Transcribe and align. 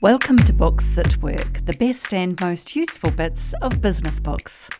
Welcome 0.00 0.36
to 0.36 0.52
Books 0.52 0.90
That 0.90 1.20
Work, 1.22 1.64
the 1.64 1.72
best 1.72 2.14
and 2.14 2.40
most 2.40 2.76
useful 2.76 3.10
bits 3.10 3.52
of 3.60 3.80
business 3.80 4.20
books. 4.20 4.70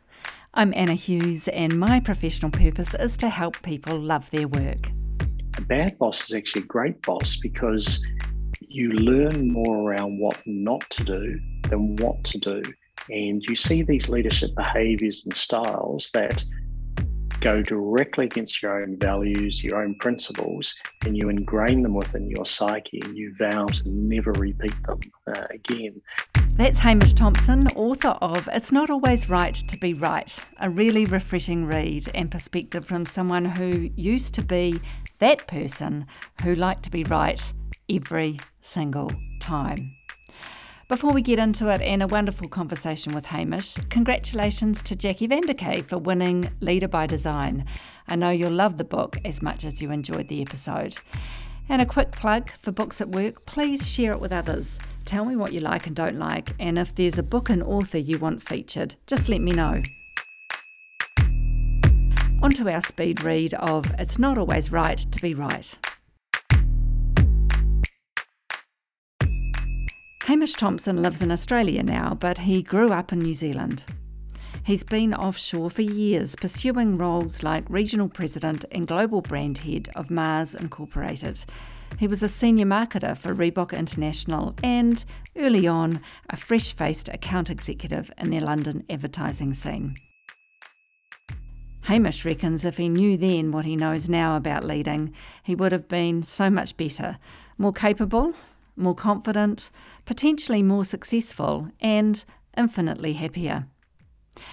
I'm 0.54 0.72
Anna 0.76 0.94
Hughes, 0.94 1.48
and 1.48 1.76
my 1.76 1.98
professional 1.98 2.52
purpose 2.52 2.94
is 2.94 3.16
to 3.16 3.28
help 3.28 3.60
people 3.62 3.98
love 3.98 4.30
their 4.30 4.46
work. 4.46 4.92
A 5.56 5.60
bad 5.62 5.98
boss 5.98 6.30
is 6.30 6.36
actually 6.36 6.62
a 6.62 6.66
great 6.66 7.02
boss 7.02 7.36
because 7.42 8.00
you 8.60 8.92
learn 8.92 9.52
more 9.52 9.78
around 9.78 10.20
what 10.20 10.40
not 10.46 10.88
to 10.90 11.02
do 11.02 11.40
than 11.68 11.96
what 11.96 12.22
to 12.22 12.38
do. 12.38 12.62
And 13.10 13.42
you 13.42 13.56
see 13.56 13.82
these 13.82 14.08
leadership 14.08 14.54
behaviors 14.54 15.24
and 15.24 15.34
styles 15.34 16.12
that 16.14 16.44
go 17.40 17.62
directly 17.62 18.26
against 18.26 18.62
your 18.62 18.82
own 18.82 18.96
values, 18.98 19.62
your 19.62 19.82
own 19.82 19.94
principles, 19.96 20.74
and 21.04 21.16
you 21.16 21.28
ingrain 21.28 21.82
them 21.82 21.94
within 21.94 22.28
your 22.30 22.46
psyche 22.46 23.00
and 23.04 23.16
you 23.16 23.34
vow 23.38 23.66
to 23.66 23.88
never 23.88 24.32
repeat 24.32 24.74
them 24.86 25.00
uh, 25.26 25.44
again. 25.50 26.00
That's 26.54 26.80
Hamish 26.80 27.14
Thompson, 27.14 27.68
author 27.68 28.16
of 28.20 28.48
It's 28.52 28.72
Not 28.72 28.90
Always 28.90 29.30
Right 29.30 29.54
to 29.54 29.78
Be 29.78 29.94
Right, 29.94 30.44
a 30.58 30.68
really 30.68 31.04
refreshing 31.04 31.66
read 31.66 32.08
and 32.14 32.30
perspective 32.30 32.84
from 32.84 33.06
someone 33.06 33.44
who 33.44 33.90
used 33.94 34.34
to 34.34 34.42
be 34.42 34.80
that 35.18 35.46
person 35.46 36.06
who 36.42 36.54
liked 36.54 36.82
to 36.84 36.90
be 36.90 37.04
right 37.04 37.52
every 37.88 38.40
single 38.60 39.10
time. 39.40 39.97
Before 40.88 41.12
we 41.12 41.20
get 41.20 41.38
into 41.38 41.68
it 41.68 41.82
and 41.82 42.02
a 42.02 42.06
wonderful 42.06 42.48
conversation 42.48 43.14
with 43.14 43.26
Hamish, 43.26 43.74
congratulations 43.90 44.82
to 44.84 44.96
Jackie 44.96 45.28
Vanderkay 45.28 45.84
for 45.84 45.98
winning 45.98 46.50
Leader 46.60 46.88
by 46.88 47.06
Design. 47.06 47.66
I 48.06 48.16
know 48.16 48.30
you'll 48.30 48.52
love 48.52 48.78
the 48.78 48.84
book 48.84 49.18
as 49.22 49.42
much 49.42 49.66
as 49.66 49.82
you 49.82 49.90
enjoyed 49.90 50.28
the 50.28 50.40
episode. 50.40 50.96
And 51.68 51.82
a 51.82 51.86
quick 51.86 52.10
plug 52.10 52.50
for 52.52 52.72
Books 52.72 52.98
That 52.98 53.10
Work 53.10 53.44
please 53.44 53.86
share 53.86 54.12
it 54.12 54.20
with 54.20 54.32
others. 54.32 54.80
Tell 55.04 55.26
me 55.26 55.36
what 55.36 55.52
you 55.52 55.60
like 55.60 55.86
and 55.86 55.94
don't 55.94 56.18
like, 56.18 56.54
and 56.58 56.78
if 56.78 56.94
there's 56.94 57.18
a 57.18 57.22
book 57.22 57.50
and 57.50 57.62
author 57.62 57.98
you 57.98 58.18
want 58.18 58.40
featured, 58.40 58.94
just 59.06 59.28
let 59.28 59.42
me 59.42 59.52
know. 59.52 59.82
On 62.42 62.50
to 62.52 62.72
our 62.72 62.80
speed 62.80 63.22
read 63.22 63.52
of 63.52 63.92
It's 63.98 64.18
Not 64.18 64.38
Always 64.38 64.72
Right 64.72 64.96
to 64.96 65.20
Be 65.20 65.34
Right. 65.34 65.78
Hamish 70.28 70.52
Thompson 70.52 71.00
lives 71.00 71.22
in 71.22 71.30
Australia 71.30 71.82
now, 71.82 72.12
but 72.12 72.40
he 72.40 72.62
grew 72.62 72.92
up 72.92 73.14
in 73.14 73.18
New 73.20 73.32
Zealand. 73.32 73.86
He's 74.62 74.84
been 74.84 75.14
offshore 75.14 75.70
for 75.70 75.80
years, 75.80 76.36
pursuing 76.36 76.98
roles 76.98 77.42
like 77.42 77.64
regional 77.70 78.10
president 78.10 78.66
and 78.70 78.86
global 78.86 79.22
brand 79.22 79.56
head 79.56 79.88
of 79.96 80.10
Mars 80.10 80.54
Incorporated. 80.54 81.46
He 81.98 82.06
was 82.06 82.22
a 82.22 82.28
senior 82.28 82.66
marketer 82.66 83.16
for 83.16 83.34
Reebok 83.34 83.72
International 83.72 84.54
and, 84.62 85.02
early 85.34 85.66
on, 85.66 86.02
a 86.28 86.36
fresh 86.36 86.74
faced 86.74 87.08
account 87.08 87.48
executive 87.48 88.10
in 88.18 88.28
their 88.28 88.42
London 88.42 88.84
advertising 88.90 89.54
scene. 89.54 89.94
Hamish 91.84 92.26
reckons 92.26 92.66
if 92.66 92.76
he 92.76 92.90
knew 92.90 93.16
then 93.16 93.50
what 93.50 93.64
he 93.64 93.76
knows 93.76 94.10
now 94.10 94.36
about 94.36 94.62
leading, 94.62 95.14
he 95.42 95.54
would 95.54 95.72
have 95.72 95.88
been 95.88 96.22
so 96.22 96.50
much 96.50 96.76
better, 96.76 97.16
more 97.56 97.72
capable, 97.72 98.34
more 98.78 98.94
confident, 98.94 99.70
potentially 100.04 100.62
more 100.62 100.84
successful, 100.84 101.68
and 101.80 102.24
infinitely 102.56 103.14
happier. 103.14 103.66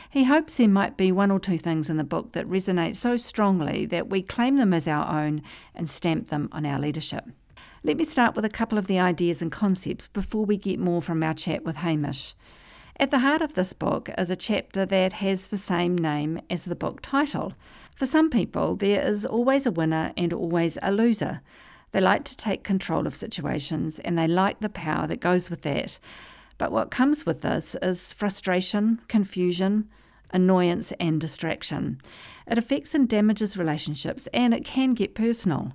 He 0.09 0.23
hopes 0.23 0.57
there 0.57 0.67
might 0.67 0.97
be 0.97 1.11
one 1.11 1.31
or 1.31 1.39
two 1.39 1.57
things 1.57 1.89
in 1.89 1.97
the 1.97 2.03
book 2.03 2.31
that 2.31 2.49
resonate 2.49 2.95
so 2.95 3.15
strongly 3.17 3.85
that 3.87 4.09
we 4.09 4.21
claim 4.21 4.57
them 4.57 4.73
as 4.73 4.87
our 4.87 5.23
own 5.23 5.41
and 5.73 5.87
stamp 5.87 6.29
them 6.29 6.49
on 6.51 6.65
our 6.65 6.79
leadership. 6.79 7.25
Let 7.83 7.97
me 7.97 8.03
start 8.03 8.35
with 8.35 8.45
a 8.45 8.49
couple 8.49 8.79
of 8.79 8.87
the 8.87 8.99
ideas 8.99 9.43
and 9.43 9.51
concepts 9.51 10.07
before 10.07 10.45
we 10.45 10.57
get 10.57 10.79
more 10.79 11.01
from 11.01 11.21
our 11.21 11.35
chat 11.35 11.63
with 11.63 11.77
Hamish. 11.77 12.33
At 12.97 13.11
the 13.11 13.19
heart 13.19 13.41
of 13.41 13.55
this 13.55 13.73
book 13.73 14.09
is 14.17 14.31
a 14.31 14.35
chapter 14.35 14.85
that 14.85 15.14
has 15.14 15.49
the 15.49 15.58
same 15.58 15.97
name 15.97 16.39
as 16.49 16.65
the 16.65 16.75
book 16.75 17.02
title. 17.02 17.53
For 17.93 18.05
some 18.05 18.30
people, 18.30 18.75
there 18.75 19.05
is 19.05 19.25
always 19.25 19.65
a 19.65 19.71
winner 19.71 20.14
and 20.15 20.31
always 20.31 20.77
a 20.81 20.91
loser. 20.91 21.41
They 21.91 22.01
like 22.01 22.23
to 22.25 22.37
take 22.37 22.63
control 22.63 23.07
of 23.07 23.15
situations 23.15 23.99
and 23.99 24.17
they 24.17 24.27
like 24.27 24.59
the 24.59 24.69
power 24.69 25.07
that 25.07 25.19
goes 25.19 25.49
with 25.49 25.61
that. 25.61 25.99
But 26.57 26.71
what 26.71 26.91
comes 26.91 27.25
with 27.25 27.41
this 27.41 27.75
is 27.81 28.13
frustration, 28.13 29.01
confusion, 29.07 29.89
annoyance, 30.31 30.91
and 30.99 31.19
distraction. 31.19 31.99
It 32.47 32.57
affects 32.57 32.93
and 32.93 33.07
damages 33.07 33.57
relationships 33.57 34.27
and 34.33 34.53
it 34.53 34.65
can 34.65 34.93
get 34.93 35.15
personal. 35.15 35.73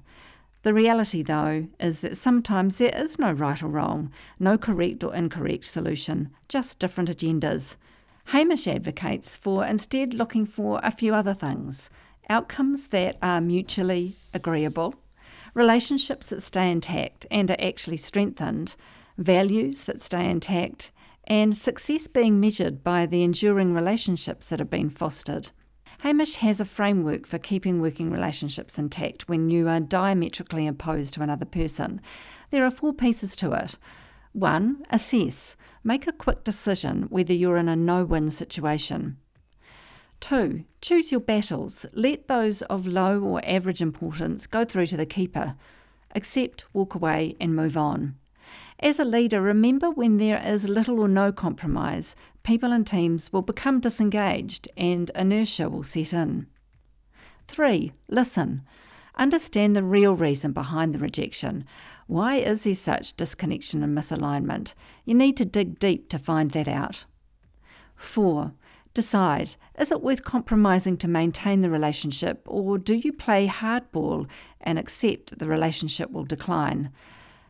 The 0.62 0.75
reality, 0.75 1.22
though, 1.22 1.69
is 1.78 2.00
that 2.03 2.19
sometimes 2.19 2.77
there 2.77 2.94
is 2.94 3.19
no 3.19 3.32
right 3.32 3.62
or 3.62 3.69
wrong, 3.69 4.12
no 4.38 4.59
correct 4.59 5.03
or 5.03 5.15
incorrect 5.15 5.65
solution, 5.65 6.31
just 6.48 6.78
different 6.78 7.09
agendas. 7.09 7.77
Hamish 8.27 8.69
advocates 8.69 9.38
for 9.38 9.65
instead 9.65 10.12
looking 10.12 10.44
for 10.44 10.78
a 10.82 10.91
few 10.91 11.15
other 11.15 11.34
things 11.34 11.91
outcomes 12.28 12.88
that 12.88 13.16
are 13.21 13.41
mutually 13.41 14.15
agreeable, 14.32 14.94
relationships 15.55 16.31
that 16.31 16.43
stay 16.43 16.71
intact 16.71 17.27
and 17.31 17.50
are 17.50 17.61
actually 17.61 17.97
strengthened, 17.97 18.77
values 19.19 19.84
that 19.84 20.00
stay 20.00 20.28
intact, 20.28 20.93
and 21.25 21.55
success 21.55 22.06
being 22.06 22.41
measured 22.41 22.83
by 22.83 23.06
the 23.06 23.22
enduring 23.22 23.75
relationships 23.75 24.49
that 24.49 24.59
have 24.59 24.71
been 24.71 24.91
fostered. 24.91 25.50
Hamish 26.00 26.37
has 26.37 26.60
a 26.60 26.65
framework 26.65 27.27
for 27.27 27.39
keeping 27.39 27.81
working 27.81 28.10
relationships 28.10 28.78
intact 28.78 29.28
when 29.28 29.50
you 29.50 29.69
are 29.69 29.81
diametrically 29.81 30.66
opposed 30.66 31.15
to 31.15 31.22
another 31.22 31.44
person. 31.44 32.00
There 32.50 32.65
are 32.65 32.71
four 32.71 32.94
pieces 32.94 33.37
to 33.37 33.53
it. 33.53 33.77
One, 34.33 34.83
assess. 34.91 35.56
Make 35.84 36.06
a 36.06 36.12
quick 36.12 36.43
decision 36.43 37.03
whether 37.10 37.34
you're 37.34 37.59
in 37.59 37.69
a 37.69 37.77
no 37.77 38.05
win 38.05 38.31
situation. 38.31 39.19
Two, 40.21 40.65
choose 40.81 41.11
your 41.11 41.21
battles. 41.21 41.87
Let 41.93 42.29
those 42.29 42.63
of 42.63 42.87
low 42.87 43.21
or 43.21 43.41
average 43.45 43.83
importance 43.83 44.47
go 44.47 44.65
through 44.65 44.87
to 44.87 44.97
the 44.97 45.07
keeper. 45.07 45.57
Accept, 46.15 46.67
walk 46.73 46.95
away, 46.95 47.37
and 47.41 47.57
move 47.57 47.77
on. 47.77 48.17
As 48.79 48.99
a 48.99 49.05
leader, 49.05 49.41
remember 49.41 49.91
when 49.91 50.17
there 50.17 50.43
is 50.45 50.69
little 50.69 51.01
or 51.01 51.09
no 51.09 51.33
compromise, 51.33 52.17
people 52.43 52.73
and 52.73 52.87
teams 52.87 53.33
will 53.33 53.43
become 53.43 53.81
disengaged 53.81 54.69
and 54.77 55.11
inertia 55.15 55.69
will 55.69 55.83
set 55.83 56.13
in. 56.13 56.47
3. 57.49 57.93
Listen. 58.09 58.63
Understand 59.17 59.77
the 59.77 59.83
real 59.83 60.15
reason 60.15 60.53
behind 60.53 60.95
the 60.95 60.99
rejection. 60.99 61.65
Why 62.07 62.37
is 62.37 62.65
there 62.65 62.75
such 62.75 63.17
disconnection 63.17 63.83
and 63.83 63.97
misalignment? 63.97 64.75
You 65.05 65.15
need 65.15 65.37
to 65.37 65.45
dig 65.45 65.79
deep 65.79 66.09
to 66.09 66.19
find 66.19 66.53
that 66.53 66.69
out. 66.69 67.05
4. 67.97 68.55
Decide 68.93 69.55
is 69.78 69.93
it 69.93 70.03
worth 70.03 70.25
compromising 70.25 70.97
to 70.99 71.09
maintain 71.09 71.61
the 71.61 71.71
relationship, 71.71 72.43
or 72.47 72.77
do 72.77 72.95
you 72.95 73.12
play 73.12 73.47
hardball 73.47 74.28
and 74.61 74.78
accept 74.78 75.31
that 75.31 75.39
the 75.39 75.47
relationship 75.47 76.11
will 76.11 76.25
decline? 76.25 76.91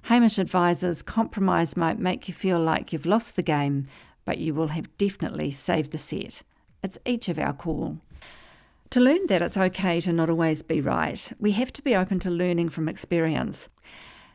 Hamish 0.03 0.39
advises 0.39 1.03
compromise 1.03 1.77
might 1.77 1.99
make 1.99 2.29
you 2.29 2.35
feel 2.35 2.61
like 2.61 2.93
you've 2.93 3.07
lost 3.07 3.37
the 3.37 3.43
game, 3.43 3.87
but 4.25 4.39
you 4.39 4.55
will 4.55 4.69
have 4.69 4.97
definitely 4.99 5.51
saved 5.51 5.93
the 5.93 5.99
set. 5.99 6.43
It's 6.83 6.99
each 7.05 7.29
of 7.29 7.39
our 7.39 7.53
call. 7.53 7.99
To 8.91 9.01
learn 9.01 9.27
that 9.27 9.43
it's 9.43 9.57
okay 9.57 10.01
to 10.01 10.13
not 10.13 10.31
always 10.31 10.63
be 10.63 10.81
right, 10.81 11.33
we 11.39 11.53
have 11.53 11.73
to 11.75 11.83
be 11.83 11.95
open 11.95 12.19
to 12.21 12.31
learning 12.31 12.71
from 12.71 12.89
experience. 12.89 13.69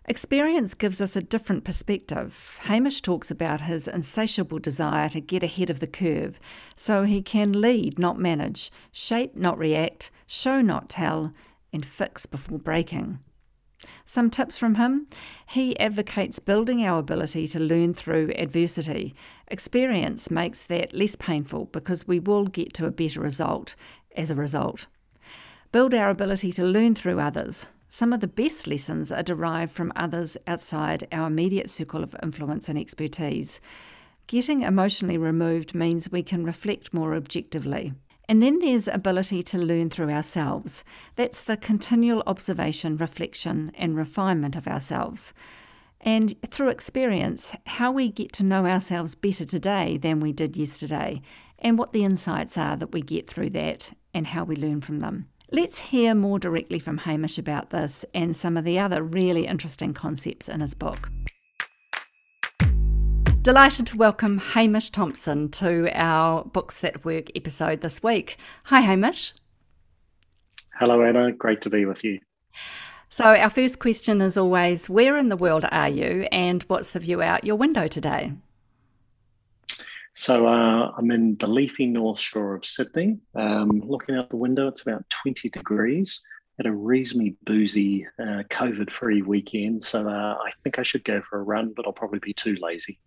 Experience 0.07 0.75
gives 0.75 1.01
us 1.01 1.16
a 1.16 1.21
different 1.21 1.63
perspective. 1.63 2.59
Hamish 2.63 3.01
talks 3.01 3.31
about 3.31 3.61
his 3.61 3.88
insatiable 3.88 4.59
desire 4.59 5.09
to 5.09 5.19
get 5.19 5.41
ahead 5.41 5.71
of 5.71 5.79
the 5.79 5.88
curve 5.88 6.39
so 6.75 7.03
he 7.03 7.23
can 7.23 7.59
lead, 7.59 7.97
not 7.97 8.19
manage, 8.19 8.71
shape, 8.91 9.35
not 9.35 9.57
react, 9.57 10.11
show, 10.27 10.61
not 10.61 10.89
tell, 10.89 11.33
and 11.73 11.83
fix 11.83 12.27
before 12.27 12.59
breaking. 12.59 13.17
Some 14.05 14.29
tips 14.29 14.59
from 14.59 14.75
him. 14.75 15.07
He 15.47 15.78
advocates 15.79 16.37
building 16.40 16.85
our 16.85 16.99
ability 16.99 17.47
to 17.47 17.59
learn 17.59 17.96
through 17.96 18.31
adversity. 18.35 19.16
Experience 19.47 20.29
makes 20.29 20.63
that 20.66 20.93
less 20.93 21.16
painful 21.16 21.66
because 21.66 22.07
we 22.07 22.19
will 22.19 22.46
get 22.46 22.73
to 22.73 22.85
a 22.85 22.91
better 22.91 23.22
result 23.22 23.75
as 24.16 24.29
a 24.29 24.35
result. 24.35 24.85
Build 25.72 25.96
our 25.96 26.09
ability 26.09 26.52
to 26.53 26.63
learn 26.63 26.93
through 26.93 27.19
others. 27.19 27.69
Some 27.87 28.14
of 28.14 28.20
the 28.20 28.28
best 28.28 28.67
lessons 28.67 29.11
are 29.11 29.23
derived 29.23 29.72
from 29.72 29.93
others 29.96 30.37
outside 30.47 31.08
our 31.11 31.28
immediate 31.28 31.70
circle 31.70 32.03
of 32.03 32.16
influence 32.22 32.67
and 32.67 32.78
expertise. 32.78 33.61
Getting 34.28 34.61
emotionally 34.61 35.17
removed 35.17 35.76
means 35.76 36.11
we 36.11 36.23
can 36.23 36.43
reflect 36.43 36.93
more 36.93 37.16
objectively. 37.16 37.93
And 38.28 38.41
then 38.41 38.58
there's 38.58 38.87
ability 38.87 39.43
to 39.43 39.59
learn 39.59 39.91
through 39.91 40.09
ourselves. 40.09 40.84
That's 41.16 41.43
the 41.43 41.58
continual 41.58 42.23
observation, 42.26 42.97
reflection, 42.97 43.72
and 43.76 43.96
refinement 43.96 44.55
of 44.55 44.67
ourselves. 44.67 45.34
And 46.02 46.35
through 46.43 46.70
experience, 46.70 47.55
how 47.67 47.91
we 47.91 48.09
get 48.09 48.31
to 48.34 48.43
know 48.43 48.66
ourselves 48.66 49.14
better 49.16 49.46
today 49.46 49.97
than 49.97 50.20
we 50.20 50.34
did 50.34 50.58
yesterday, 50.58 51.22
and 51.59 51.78
what 51.78 51.93
the 51.93 52.03
insights 52.03 52.58
are 52.58 52.76
that 52.76 52.91
we 52.91 53.02
get 53.02 53.28
through 53.28 53.52
that, 53.52 53.93
and 54.14 54.28
how 54.28 54.43
we 54.43 54.55
learn 54.55 54.81
from 54.81 54.99
them. 54.99 55.28
Let's 55.51 55.79
hear 55.79 56.15
more 56.15 56.39
directly 56.39 56.79
from 56.79 56.97
Hamish 56.99 57.37
about 57.37 57.69
this 57.69 58.03
and 58.15 58.35
some 58.35 58.57
of 58.57 58.65
the 58.65 58.79
other 58.79 59.03
really 59.03 59.45
interesting 59.45 59.93
concepts 59.93 60.49
in 60.49 60.59
his 60.59 60.73
book. 60.73 61.09
Delighted 63.43 63.85
to 63.87 63.97
welcome 63.97 64.39
Hamish 64.39 64.89
Thompson 64.89 65.49
to 65.51 65.87
our 65.93 66.43
Books 66.43 66.81
That 66.81 67.05
Work 67.05 67.27
episode 67.35 67.81
this 67.81 68.01
week. 68.01 68.37
Hi, 68.65 68.81
Hamish. 68.81 69.35
Hello, 70.79 71.03
Anna. 71.03 71.31
Great 71.31 71.61
to 71.61 71.69
be 71.69 71.85
with 71.85 72.03
you. 72.03 72.19
So, 73.09 73.25
our 73.25 73.51
first 73.51 73.77
question 73.77 74.21
is 74.21 74.37
always 74.37 74.89
Where 74.89 75.15
in 75.15 75.27
the 75.27 75.37
world 75.37 75.63
are 75.71 75.89
you, 75.89 76.27
and 76.31 76.63
what's 76.63 76.91
the 76.91 76.99
view 76.99 77.21
out 77.21 77.43
your 77.43 77.55
window 77.55 77.85
today? 77.85 78.33
So, 80.17 80.47
uh, 80.47 80.94
I'm 80.97 81.12
in 81.12 81.35
the 81.35 81.47
leafy 81.47 81.85
north 81.85 82.20
shore 82.20 82.56
of 82.56 82.64
Sydney. 82.64 83.20
Um, 83.35 83.84
looking 83.85 84.16
out 84.16 84.29
the 84.29 84.38
window, 84.38 84.70
it's 84.70 84.82
about 84.82 85.03
20 85.09 85.50
degrees. 85.50 86.22
Had 86.58 86.67
a 86.67 86.72
reasonably 86.72 87.35
boozy, 87.44 88.08
uh, 88.17 88.44
COVID 88.50 88.91
free 88.91 89.22
weekend. 89.22 89.84
So, 89.84 90.08
uh, 90.08 90.38
I 90.41 90.52
think 90.64 90.79
I 90.79 90.84
should 90.84 91.03
go 91.03 91.22
for 91.22 91.40
a 91.40 91.44
run, 91.44 91.73
but 91.76 91.85
I'll 91.85 91.91
probably 91.91 92.20
be 92.20 92.34
too 92.34 92.56
lazy. 92.62 92.97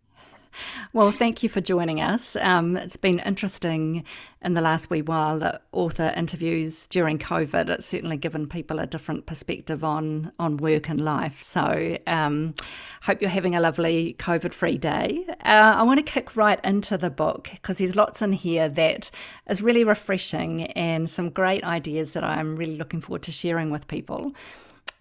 Well, 0.93 1.11
thank 1.11 1.43
you 1.43 1.49
for 1.49 1.61
joining 1.61 2.01
us. 2.01 2.37
Um, 2.37 2.77
it's 2.77 2.97
been 2.97 3.19
interesting 3.21 4.05
in 4.43 4.55
the 4.55 4.61
last 4.61 4.91
wee 4.91 5.03
while 5.03 5.39
that 5.41 5.63
author 5.73 6.13
interviews 6.17 6.87
during 6.87 7.19
COVID. 7.19 7.69
It's 7.69 7.87
certainly 7.87 8.17
given 8.17 8.47
people 8.47 8.79
a 8.79 8.87
different 8.87 9.27
perspective 9.27 9.85
on 9.85 10.33
on 10.39 10.57
work 10.57 10.89
and 10.89 11.01
life. 11.01 11.43
So, 11.43 11.99
um, 12.07 12.55
hope 13.03 13.21
you're 13.21 13.31
having 13.31 13.55
a 13.55 13.61
lovely 13.61 14.17
COVID-free 14.19 14.79
day. 14.79 15.25
Uh, 15.45 15.75
I 15.77 15.83
want 15.83 15.99
to 15.99 16.13
kick 16.13 16.37
right 16.37 16.61
into 16.65 16.97
the 16.97 17.11
book 17.11 17.51
because 17.53 17.79
there's 17.79 17.97
lots 17.97 18.23
in 18.23 18.33
here 18.33 18.69
that 18.69 19.11
is 19.49 19.63
really 19.63 19.85
refreshing 19.85 20.65
and 20.73 21.09
some 21.09 21.31
great 21.31 21.65
ideas 21.65 22.13
that 22.13 22.25
I'm 22.25 22.57
really 22.57 22.77
looking 22.77 23.01
forward 23.01 23.23
to 23.23 23.33
sharing 23.33 23.71
with 23.71 23.89
people. 23.89 24.33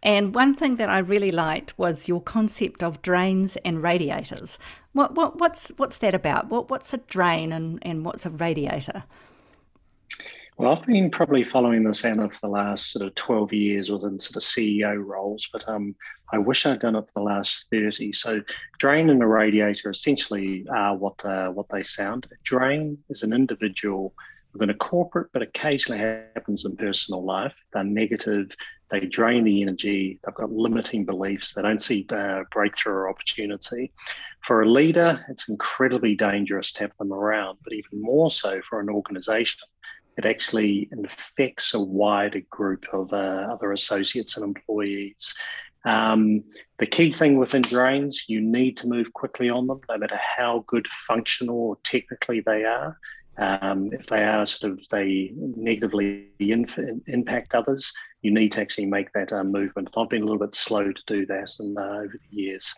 And 0.04 0.34
one 0.34 0.56
thing 0.56 0.76
that 0.78 0.90
I 0.90 1.00
really 1.00 1.32
liked 1.32 1.78
was 1.78 2.08
your 2.08 2.22
concept 2.22 2.84
of 2.84 3.02
drains 3.02 3.58
and 3.58 3.82
radiators. 3.82 4.60
What, 4.94 5.16
what, 5.16 5.40
what's, 5.40 5.72
what's 5.78 5.98
that 6.00 6.16
about? 6.16 6.50
What, 6.50 6.70
what's 6.70 6.94
a 6.94 6.98
drain 6.98 7.52
and, 7.52 7.80
and 7.82 8.06
what's 8.06 8.26
a 8.26 8.30
radiator? 8.30 9.04
Well, 10.58 10.72
I've 10.72 10.86
been 10.88 11.12
probably 11.12 11.44
following 11.44 11.84
this 11.84 12.04
Anna 12.04 12.30
for 12.32 12.48
the 12.48 12.52
last 12.54 12.92
sort 12.92 13.06
of 13.06 13.14
12 13.14 13.54
years 13.54 13.92
within 13.92 14.18
sort 14.18 14.38
of 14.38 14.42
CEO 14.42 15.06
roles, 15.06 15.48
but 15.54 15.68
um, 15.70 15.96
I 16.34 16.40
wish 16.40 16.66
I'd 16.66 16.80
done 16.80 16.96
it 16.96 17.06
for 17.06 17.12
the 17.14 17.22
last 17.22 17.66
30. 17.72 18.12
So, 18.12 18.42
drain 18.80 19.12
and 19.12 19.22
a 19.22 19.28
radiator 19.28 19.92
essentially 19.92 20.66
are 20.74 20.96
what, 20.96 21.24
uh, 21.24 21.50
what 21.50 21.68
they 21.70 21.84
sound. 21.84 22.26
A 22.32 22.36
drain 22.44 22.98
is 23.10 23.22
an 23.22 23.34
individual 23.34 24.16
within 24.58 24.70
a 24.70 24.78
corporate, 24.78 25.30
but 25.34 25.42
occasionally 25.42 26.00
happens 26.00 26.66
in 26.66 26.76
personal 26.76 27.24
life. 27.24 27.54
They're 27.74 27.84
negative, 27.84 28.56
they 28.90 29.02
drain 29.02 29.44
the 29.44 29.62
energy, 29.62 30.20
they've 30.24 30.34
got 30.34 30.52
limiting 30.52 31.06
beliefs, 31.06 31.54
they 31.54 31.62
don't 31.62 31.82
see 31.82 32.08
uh, 32.10 32.44
breakthrough 32.52 32.94
or 32.94 33.10
opportunity. 33.10 33.92
For 34.44 34.62
a 34.62 34.70
leader, 34.70 35.24
it's 35.30 35.50
incredibly 35.50 36.16
dangerous 36.16 36.72
to 36.74 36.82
have 36.82 36.98
them 36.98 37.14
around, 37.14 37.60
but 37.64 37.74
even 37.74 38.02
more 38.02 38.32
so 38.32 38.62
for 38.62 38.80
an 38.80 38.90
organization. 38.90 39.68
It 40.18 40.26
actually 40.26 40.90
infects 40.92 41.76
a 41.76 41.80
wider 41.80 42.42
group 42.50 42.86
of 42.92 43.14
uh, 43.14 43.48
other 43.52 43.72
associates 43.72 44.36
and 44.36 44.44
employees. 44.44 45.36
Um, 45.86 46.44
the 46.80 46.88
key 46.88 47.12
thing 47.12 47.38
within 47.38 47.62
drains, 47.62 48.26
you 48.28 48.42
need 48.42 48.78
to 48.78 48.88
move 48.88 49.14
quickly 49.14 49.50
on 49.50 49.68
them, 49.68 49.80
no 49.88 49.98
matter 49.98 50.18
how 50.18 50.64
good 50.68 50.88
functional 50.88 51.58
or 51.58 51.78
technically 51.84 52.42
they 52.42 52.64
are. 52.64 52.98
Um, 53.38 53.90
if 53.94 54.08
they 54.08 54.24
are 54.24 54.46
sort 54.46 54.74
of 54.74 54.88
they 54.90 55.32
negatively 55.36 56.30
inf- 56.40 56.80
impact 57.06 57.54
others, 57.54 57.94
you 58.22 58.32
need 58.32 58.52
to 58.54 58.62
actually 58.62 58.88
make 58.88 59.14
that 59.14 59.32
uh, 59.32 59.44
movement. 59.44 59.90
I've 59.96 60.10
been 60.10 60.24
a 60.24 60.26
little 60.26 60.40
bit 60.40 60.56
slow 60.56 60.92
to 60.92 61.04
do 61.06 61.26
that 61.28 61.56
and, 61.60 61.78
uh, 61.78 61.82
over 61.82 62.20
the 62.20 62.36
years. 62.36 62.74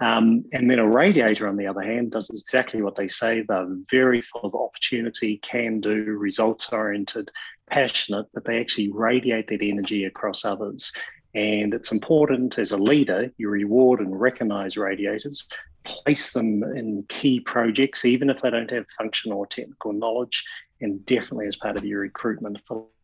Um, 0.00 0.44
and 0.52 0.68
then 0.68 0.80
a 0.80 0.88
radiator, 0.88 1.46
on 1.46 1.56
the 1.56 1.68
other 1.68 1.82
hand, 1.82 2.10
does 2.10 2.28
exactly 2.30 2.82
what 2.82 2.96
they 2.96 3.06
say. 3.06 3.42
They're 3.42 3.68
very 3.88 4.20
full 4.20 4.44
of 4.44 4.54
opportunity, 4.54 5.38
can 5.38 5.80
do, 5.80 6.02
results 6.18 6.72
oriented, 6.72 7.30
passionate, 7.70 8.26
but 8.34 8.44
they 8.44 8.58
actually 8.58 8.90
radiate 8.90 9.46
that 9.48 9.62
energy 9.62 10.04
across 10.04 10.44
others. 10.44 10.92
And 11.34 11.72
it's 11.72 11.92
important 11.92 12.58
as 12.58 12.72
a 12.72 12.76
leader, 12.76 13.30
you 13.38 13.48
reward 13.48 14.00
and 14.00 14.20
recognize 14.20 14.76
radiators, 14.76 15.48
place 15.84 16.32
them 16.32 16.62
in 16.62 17.04
key 17.08 17.40
projects, 17.40 18.04
even 18.04 18.28
if 18.28 18.42
they 18.42 18.50
don't 18.50 18.70
have 18.70 18.86
functional 18.98 19.38
or 19.38 19.46
technical 19.46 19.92
knowledge, 19.92 20.44
and 20.80 21.04
definitely 21.06 21.46
as 21.46 21.56
part 21.56 21.76
of 21.76 21.84
your 21.84 22.00
recruitment 22.00 22.58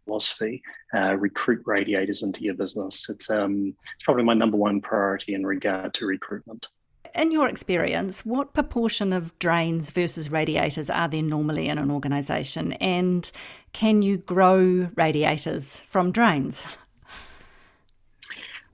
philosophy, 0.06 0.62
uh, 0.94 1.16
recruit 1.16 1.62
radiators 1.64 2.22
into 2.22 2.42
your 2.42 2.54
business. 2.54 3.08
It's, 3.08 3.30
um, 3.30 3.74
it's 3.82 4.04
probably 4.04 4.24
my 4.24 4.34
number 4.34 4.56
one 4.56 4.80
priority 4.80 5.34
in 5.34 5.46
regard 5.46 5.94
to 5.94 6.06
recruitment. 6.06 6.68
In 7.14 7.32
your 7.32 7.48
experience, 7.48 8.26
what 8.26 8.52
proportion 8.52 9.14
of 9.14 9.36
drains 9.38 9.90
versus 9.90 10.30
radiators 10.30 10.90
are 10.90 11.08
there 11.08 11.22
normally 11.22 11.68
in 11.68 11.78
an 11.78 11.90
organisation? 11.90 12.74
And 12.74 13.30
can 13.72 14.02
you 14.02 14.18
grow 14.18 14.90
radiators 14.94 15.80
from 15.88 16.12
drains? 16.12 16.66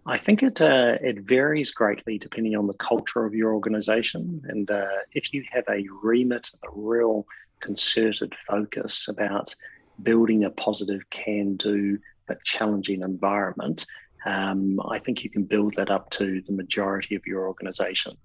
I 0.06 0.18
think 0.18 0.42
it 0.42 0.60
uh, 0.60 0.98
it 1.00 1.20
varies 1.20 1.70
greatly 1.70 2.18
depending 2.18 2.56
on 2.56 2.66
the 2.66 2.74
culture 2.74 3.24
of 3.24 3.34
your 3.34 3.54
organisation, 3.54 4.42
and 4.44 4.70
uh, 4.70 4.86
if 5.12 5.32
you 5.32 5.44
have 5.50 5.64
a 5.68 5.86
remit, 6.02 6.50
a 6.62 6.68
real 6.72 7.26
concerted 7.60 8.34
focus 8.46 9.08
about 9.08 9.54
building 10.02 10.44
a 10.44 10.50
positive, 10.50 11.08
can-do 11.08 11.98
but 12.26 12.42
challenging 12.42 13.02
environment, 13.02 13.86
um, 14.26 14.80
I 14.88 14.98
think 14.98 15.24
you 15.24 15.30
can 15.30 15.44
build 15.44 15.74
that 15.74 15.90
up 15.90 16.10
to 16.10 16.42
the 16.46 16.52
majority 16.52 17.14
of 17.14 17.26
your 17.26 17.46
organisation. 17.46 18.16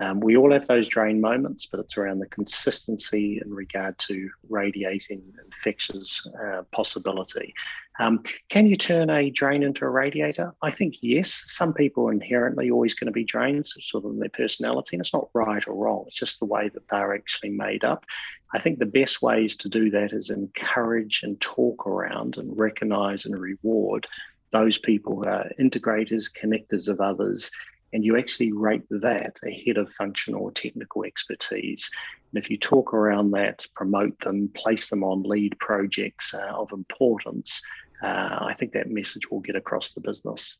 Um, 0.00 0.20
we 0.20 0.36
all 0.36 0.52
have 0.52 0.66
those 0.66 0.88
drain 0.88 1.20
moments, 1.20 1.66
but 1.66 1.78
it's 1.78 1.98
around 1.98 2.20
the 2.20 2.26
consistency 2.26 3.40
in 3.44 3.52
regard 3.52 3.98
to 3.98 4.30
radiating 4.48 5.22
infectious 5.44 6.26
uh, 6.42 6.62
possibility. 6.72 7.54
Um, 7.98 8.22
can 8.48 8.66
you 8.66 8.76
turn 8.76 9.10
a 9.10 9.28
drain 9.28 9.62
into 9.62 9.84
a 9.84 9.90
radiator? 9.90 10.54
I 10.62 10.70
think 10.70 10.96
yes. 11.02 11.42
Some 11.46 11.74
people 11.74 12.08
are 12.08 12.12
inherently 12.12 12.70
always 12.70 12.94
going 12.94 13.06
to 13.08 13.12
be 13.12 13.24
drains, 13.24 13.74
sort 13.82 14.04
of 14.04 14.12
in 14.12 14.18
their 14.18 14.30
personality, 14.30 14.96
and 14.96 15.02
it's 15.02 15.12
not 15.12 15.28
right 15.34 15.66
or 15.68 15.74
wrong. 15.74 16.04
It's 16.06 16.16
just 16.16 16.40
the 16.40 16.46
way 16.46 16.70
that 16.70 16.88
they're 16.88 17.14
actually 17.14 17.50
made 17.50 17.84
up. 17.84 18.06
I 18.54 18.58
think 18.58 18.78
the 18.78 18.86
best 18.86 19.20
ways 19.20 19.54
to 19.56 19.68
do 19.68 19.90
that 19.90 20.14
is 20.14 20.30
encourage 20.30 21.22
and 21.22 21.38
talk 21.40 21.86
around 21.86 22.38
and 22.38 22.58
recognize 22.58 23.26
and 23.26 23.38
reward 23.38 24.06
those 24.50 24.78
people 24.78 25.16
who 25.16 25.28
are 25.28 25.50
integrators, 25.60 26.32
connectors 26.32 26.88
of 26.88 27.00
others, 27.00 27.50
and 27.92 28.04
you 28.04 28.16
actually 28.18 28.52
rate 28.52 28.84
that 28.90 29.38
ahead 29.44 29.76
of 29.76 29.92
functional 29.92 30.42
or 30.42 30.52
technical 30.52 31.04
expertise. 31.04 31.90
And 32.32 32.42
if 32.42 32.50
you 32.50 32.56
talk 32.56 32.94
around 32.94 33.32
that, 33.32 33.66
promote 33.74 34.18
them, 34.20 34.50
place 34.54 34.88
them 34.88 35.02
on 35.02 35.22
lead 35.22 35.58
projects 35.58 36.34
uh, 36.34 36.52
of 36.54 36.72
importance, 36.72 37.62
uh, 38.02 38.38
I 38.40 38.54
think 38.56 38.72
that 38.72 38.88
message 38.88 39.30
will 39.30 39.40
get 39.40 39.56
across 39.56 39.94
the 39.94 40.00
business. 40.00 40.58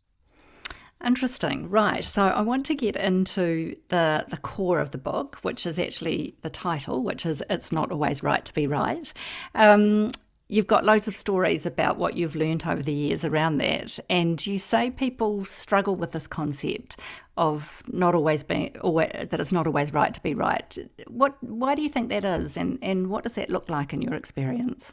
Interesting, 1.02 1.70
right? 1.70 2.04
So 2.04 2.24
I 2.24 2.42
want 2.42 2.66
to 2.66 2.74
get 2.74 2.94
into 2.94 3.74
the 3.88 4.26
the 4.28 4.36
core 4.36 4.80
of 4.80 4.90
the 4.90 4.98
book, 4.98 5.38
which 5.40 5.64
is 5.64 5.78
actually 5.78 6.34
the 6.42 6.50
title, 6.50 7.02
which 7.02 7.24
is 7.24 7.42
"It's 7.48 7.72
Not 7.72 7.90
Always 7.90 8.22
Right 8.22 8.44
to 8.44 8.52
Be 8.52 8.66
Right." 8.66 9.10
Um, 9.54 10.10
you've 10.50 10.66
got 10.66 10.84
loads 10.84 11.06
of 11.06 11.14
stories 11.14 11.64
about 11.64 11.96
what 11.96 12.14
you've 12.14 12.34
learned 12.34 12.66
over 12.66 12.82
the 12.82 12.92
years 12.92 13.24
around 13.24 13.58
that, 13.58 13.98
and 14.10 14.44
you 14.46 14.58
say 14.58 14.90
people 14.90 15.44
struggle 15.44 15.94
with 15.96 16.12
this 16.12 16.26
concept 16.26 16.98
of 17.36 17.82
not 17.90 18.14
always 18.14 18.42
being 18.42 18.76
always, 18.80 19.10
that 19.12 19.40
it's 19.40 19.52
not 19.52 19.66
always 19.66 19.94
right 19.94 20.12
to 20.12 20.22
be 20.22 20.34
right. 20.34 20.76
What? 21.06 21.36
Why 21.42 21.74
do 21.74 21.82
you 21.82 21.88
think 21.88 22.10
that 22.10 22.24
is, 22.24 22.56
and 22.56 22.78
and 22.82 23.08
what 23.08 23.22
does 23.22 23.34
that 23.34 23.48
look 23.48 23.68
like 23.68 23.92
in 23.92 24.02
your 24.02 24.14
experience? 24.14 24.92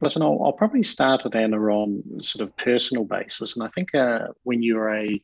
Listen, 0.00 0.22
I'll, 0.22 0.40
I'll 0.44 0.52
probably 0.52 0.82
start 0.82 1.24
at 1.24 1.34
Anna 1.34 1.58
on 1.58 2.02
sort 2.20 2.46
of 2.46 2.56
personal 2.56 3.04
basis, 3.04 3.56
and 3.56 3.64
I 3.64 3.68
think 3.68 3.94
uh, 3.94 4.28
when 4.44 4.62
you're 4.62 4.94
a 4.94 5.20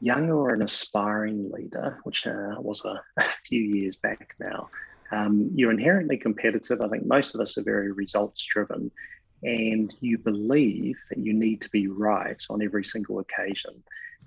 young 0.00 0.30
or 0.30 0.50
an 0.50 0.62
aspiring 0.62 1.50
leader, 1.50 1.98
which 2.04 2.26
uh, 2.26 2.56
was 2.58 2.84
a, 2.84 3.00
a 3.18 3.24
few 3.44 3.62
years 3.62 3.96
back 3.96 4.34
now, 4.38 4.68
um, 5.12 5.50
you're 5.54 5.70
inherently 5.70 6.16
competitive. 6.16 6.80
I 6.80 6.88
think 6.88 7.06
most 7.06 7.34
of 7.34 7.40
us 7.40 7.58
are 7.58 7.62
very 7.62 7.92
results 7.92 8.44
driven, 8.44 8.90
and 9.42 9.94
you 10.00 10.18
believe 10.18 10.96
that 11.10 11.18
you 11.18 11.32
need 11.32 11.60
to 11.62 11.70
be 11.70 11.88
right 11.88 12.42
on 12.50 12.62
every 12.62 12.84
single 12.84 13.18
occasion. 13.20 13.82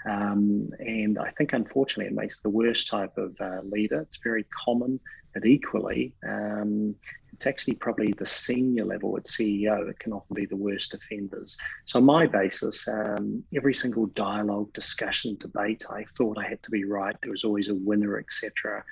Um, 0.05 0.69
and 0.79 1.19
I 1.19 1.31
think, 1.31 1.53
unfortunately, 1.53 2.12
it 2.12 2.19
makes 2.19 2.39
the 2.39 2.50
worst 2.50 2.88
type 2.88 3.17
of 3.17 3.36
uh, 3.41 3.62
leader. 3.63 4.01
It's 4.01 4.19
very 4.24 4.45
common, 4.45 5.00
but 5.33 5.45
equally, 5.45 6.13
um, 6.27 6.95
it's 7.33 7.48
actually 7.48 7.75
probably 7.75 8.13
the 8.13 8.25
senior 8.25 8.86
level 8.86 9.15
at 9.17 9.25
CEO 9.25 9.86
that 9.86 10.00
can 10.00 10.13
often 10.13 10.33
be 10.33 10.45
the 10.45 10.55
worst 10.55 10.93
offenders. 10.93 11.57
So, 11.86 12.00
on 12.00 12.05
my 12.05 12.27
basis, 12.27 12.88
um, 12.88 13.43
every 13.55 13.74
single 13.74 14.07
dialogue, 14.07 14.71
discussion, 14.74 15.38
debate, 15.39 15.83
I 15.89 16.05
thought 16.17 16.38
I 16.38 16.48
had 16.48 16.63
to 16.63 16.71
be 16.71 16.86
right. 16.86 17.15
There 17.21 17.31
was 17.31 17.43
always 17.43 17.69
a 17.69 17.75
winner, 17.75 18.17
etc. 18.17 18.83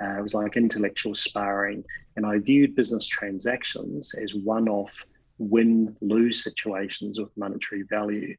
Uh, 0.00 0.18
it 0.18 0.22
was 0.22 0.34
like 0.34 0.56
intellectual 0.56 1.14
sparring. 1.14 1.84
And 2.16 2.26
I 2.26 2.38
viewed 2.38 2.76
business 2.76 3.06
transactions 3.06 4.14
as 4.14 4.34
one 4.34 4.68
off 4.68 5.04
win 5.38 5.96
lose 6.00 6.42
situations 6.42 7.20
with 7.20 7.36
monetary 7.36 7.82
value. 7.82 8.34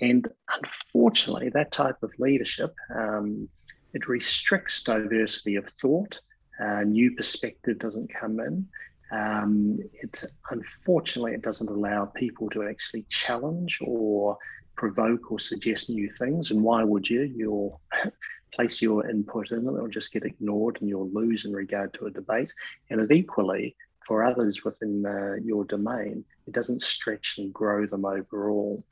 And 0.00 0.26
unfortunately, 0.62 1.50
that 1.50 1.72
type 1.72 2.02
of 2.02 2.12
leadership 2.18 2.74
um, 2.94 3.48
it 3.92 4.08
restricts 4.08 4.82
diversity 4.82 5.56
of 5.56 5.66
thought. 5.80 6.20
Uh, 6.62 6.82
new 6.82 7.14
perspective 7.14 7.78
doesn't 7.78 8.12
come 8.14 8.38
in. 8.40 8.66
Um, 9.12 9.78
it's 9.92 10.26
unfortunately 10.50 11.32
it 11.32 11.42
doesn't 11.42 11.68
allow 11.68 12.04
people 12.04 12.48
to 12.50 12.62
actually 12.62 13.04
challenge 13.08 13.78
or 13.82 14.38
provoke 14.76 15.32
or 15.32 15.38
suggest 15.38 15.90
new 15.90 16.10
things. 16.12 16.50
And 16.50 16.62
why 16.62 16.84
would 16.84 17.08
you? 17.08 17.22
You'll 17.22 17.80
place 18.52 18.82
your 18.82 19.08
input 19.08 19.50
in 19.50 19.66
it'll 19.66 19.88
just 19.88 20.12
get 20.12 20.24
ignored 20.24 20.78
and 20.80 20.88
you'll 20.88 21.10
lose 21.10 21.44
in 21.44 21.52
regard 21.52 21.92
to 21.94 22.06
a 22.06 22.10
debate. 22.10 22.52
And 22.88 23.10
equally 23.10 23.76
for 24.06 24.24
others 24.24 24.64
within 24.64 25.06
uh, 25.06 25.36
your 25.42 25.64
domain, 25.64 26.24
it 26.46 26.52
doesn't 26.52 26.82
stretch 26.82 27.36
and 27.38 27.52
grow 27.52 27.86
them 27.86 28.04
overall. 28.04 28.84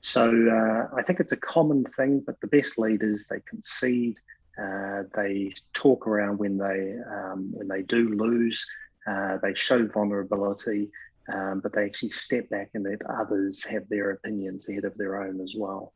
So 0.00 0.30
uh, 0.30 0.94
I 0.94 1.02
think 1.02 1.20
it's 1.20 1.32
a 1.32 1.36
common 1.36 1.84
thing, 1.84 2.22
but 2.24 2.40
the 2.40 2.46
best 2.46 2.78
leaders 2.78 3.26
they 3.26 3.40
concede, 3.40 4.18
uh, 4.60 5.04
they 5.14 5.52
talk 5.72 6.06
around 6.06 6.38
when 6.38 6.58
they 6.58 6.96
um, 7.10 7.50
when 7.52 7.68
they 7.68 7.82
do 7.82 8.10
lose, 8.10 8.66
uh, 9.06 9.38
they 9.42 9.54
show 9.54 9.86
vulnerability, 9.86 10.90
um, 11.32 11.60
but 11.60 11.72
they 11.72 11.84
actually 11.84 12.10
step 12.10 12.48
back 12.50 12.70
and 12.74 12.84
let 12.84 13.04
others 13.06 13.64
have 13.64 13.88
their 13.88 14.10
opinions 14.12 14.68
ahead 14.68 14.84
of 14.84 14.96
their 14.96 15.22
own 15.22 15.40
as 15.40 15.54
well. 15.56 15.92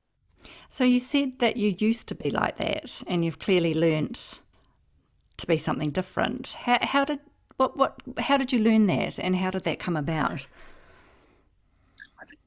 So 0.68 0.84
you 0.84 1.00
said 1.00 1.38
that 1.38 1.56
you 1.56 1.74
used 1.78 2.08
to 2.08 2.14
be 2.14 2.30
like 2.30 2.56
that, 2.58 3.02
and 3.06 3.24
you've 3.24 3.38
clearly 3.38 3.74
learnt 3.74 4.42
to 5.36 5.46
be 5.46 5.56
something 5.56 5.90
different. 5.90 6.52
How, 6.52 6.78
how 6.82 7.04
did 7.04 7.20
what 7.56 7.76
what 7.76 8.00
how 8.18 8.36
did 8.36 8.52
you 8.52 8.60
learn 8.60 8.86
that, 8.86 9.18
and 9.18 9.36
how 9.36 9.50
did 9.50 9.64
that 9.64 9.78
come 9.78 9.96
about? 9.96 10.46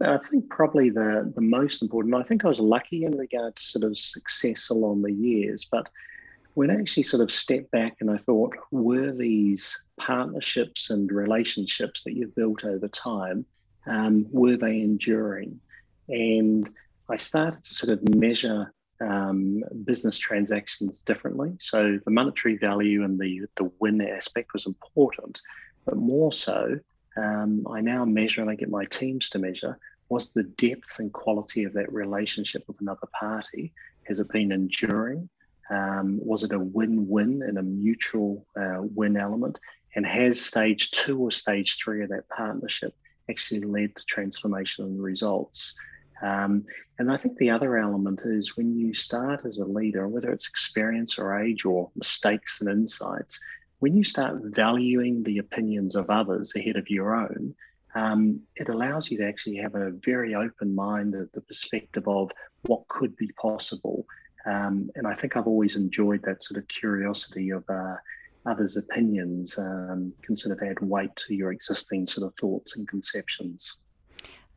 I 0.01 0.17
think, 0.17 0.49
probably 0.49 0.89
the 0.89 1.31
the 1.35 1.41
most 1.41 1.81
important. 1.81 2.15
I 2.15 2.23
think 2.23 2.43
I 2.43 2.47
was 2.47 2.59
lucky 2.59 3.05
in 3.05 3.17
regard 3.17 3.55
to 3.55 3.63
sort 3.63 3.83
of 3.83 3.97
success 3.97 4.69
along 4.69 5.01
the 5.01 5.11
years, 5.11 5.65
but 5.69 5.89
when 6.55 6.69
I 6.69 6.75
actually 6.75 7.03
sort 7.03 7.23
of 7.23 7.31
stepped 7.31 7.71
back 7.71 7.97
and 7.99 8.11
I 8.11 8.17
thought, 8.17 8.55
were 8.71 9.11
these 9.11 9.81
partnerships 9.97 10.89
and 10.89 11.11
relationships 11.11 12.03
that 12.03 12.13
you've 12.13 12.35
built 12.35 12.63
over 12.63 12.87
time, 12.87 13.45
um, 13.87 14.27
were 14.31 14.57
they 14.57 14.81
enduring? 14.81 15.59
And 16.09 16.69
I 17.13 17.17
started 17.17 17.61
to 17.63 17.73
sort 17.75 17.93
of 17.93 18.15
measure 18.15 18.73
um, 18.99 19.63
business 19.85 20.17
transactions 20.17 21.03
differently. 21.03 21.51
So 21.59 21.99
the 22.03 22.11
monetary 22.11 22.57
value 22.57 23.03
and 23.03 23.19
the 23.19 23.41
the 23.55 23.69
win 23.79 24.01
aspect 24.01 24.53
was 24.53 24.65
important, 24.65 25.39
but 25.85 25.95
more 25.95 26.33
so, 26.33 26.79
um, 27.15 27.67
I 27.69 27.81
now 27.81 28.03
measure 28.03 28.41
and 28.41 28.49
I 28.49 28.55
get 28.55 28.69
my 28.69 28.85
teams 28.85 29.29
to 29.29 29.39
measure 29.39 29.77
was 30.09 30.29
the 30.29 30.43
depth 30.43 30.97
and 30.99 31.13
quality 31.13 31.65
of 31.65 31.73
that 31.73 31.93
relationship 31.93 32.63
with 32.67 32.81
another 32.81 33.07
party. 33.19 33.73
Has 34.07 34.19
it 34.19 34.29
been 34.29 34.51
enduring? 34.51 35.29
Um, 35.69 36.19
was 36.31 36.43
it 36.43 36.51
a 36.51 36.59
win-win 36.59 37.43
and 37.47 37.57
a 37.59 37.63
mutual 37.63 38.45
uh, 38.59 38.79
win 38.81 39.17
element? 39.17 39.59
And 39.95 40.05
has 40.05 40.41
stage 40.41 40.89
two 40.89 41.19
or 41.19 41.31
stage 41.31 41.77
three 41.77 42.03
of 42.03 42.09
that 42.09 42.27
partnership 42.29 42.95
actually 43.29 43.61
led 43.61 43.95
to 43.97 44.05
transformation 44.05 44.85
and 44.85 45.01
results? 45.01 45.75
Um, 46.23 46.65
and 46.99 47.11
I 47.11 47.17
think 47.17 47.37
the 47.37 47.49
other 47.49 47.77
element 47.77 48.21
is 48.23 48.55
when 48.55 48.77
you 48.77 48.93
start 48.93 49.41
as 49.45 49.57
a 49.57 49.65
leader, 49.65 50.07
whether 50.07 50.31
it's 50.31 50.47
experience 50.47 51.19
or 51.19 51.37
age 51.37 51.65
or 51.65 51.91
mistakes 51.95 52.61
and 52.61 52.69
insights, 52.69 53.41
when 53.79 53.97
you 53.97 54.05
start 54.05 54.39
valuing 54.41 55.23
the 55.23 55.39
opinions 55.39 55.95
of 55.95 56.09
others 56.09 56.53
ahead 56.55 56.77
of 56.77 56.89
your 56.89 57.13
own, 57.13 57.53
um, 57.95 58.39
it 58.55 58.69
allows 58.69 59.11
you 59.11 59.17
to 59.17 59.27
actually 59.27 59.57
have 59.57 59.75
a 59.75 59.91
very 59.91 60.33
open 60.33 60.73
mind 60.73 61.13
of 61.13 61.29
the 61.33 61.41
perspective 61.41 62.07
of 62.07 62.31
what 62.63 62.87
could 62.87 63.15
be 63.17 63.29
possible. 63.39 64.05
Um, 64.45 64.89
and 64.95 65.05
I 65.05 65.13
think 65.13 65.35
I've 65.35 65.47
always 65.47 65.75
enjoyed 65.75 66.23
that 66.23 66.41
sort 66.41 66.57
of 66.57 66.67
curiosity 66.69 67.49
of 67.49 67.63
uh, 67.69 67.95
others' 68.45 68.77
opinions 68.77 69.57
um, 69.57 70.13
can 70.21 70.35
sort 70.35 70.57
of 70.57 70.65
add 70.65 70.79
weight 70.79 71.15
to 71.27 71.35
your 71.35 71.51
existing 71.51 72.07
sort 72.07 72.27
of 72.27 72.33
thoughts 72.39 72.77
and 72.77 72.87
conceptions. 72.87 73.77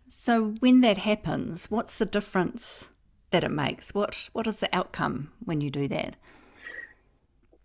So 0.08 0.54
when 0.60 0.80
that 0.82 0.98
happens, 0.98 1.70
what's 1.70 1.98
the 1.98 2.06
difference 2.06 2.90
that 3.30 3.44
it 3.44 3.50
makes? 3.50 3.92
What 3.94 4.28
what 4.32 4.46
is 4.46 4.60
the 4.60 4.74
outcome 4.74 5.32
when 5.44 5.60
you 5.60 5.70
do 5.70 5.88
that? 5.88 6.16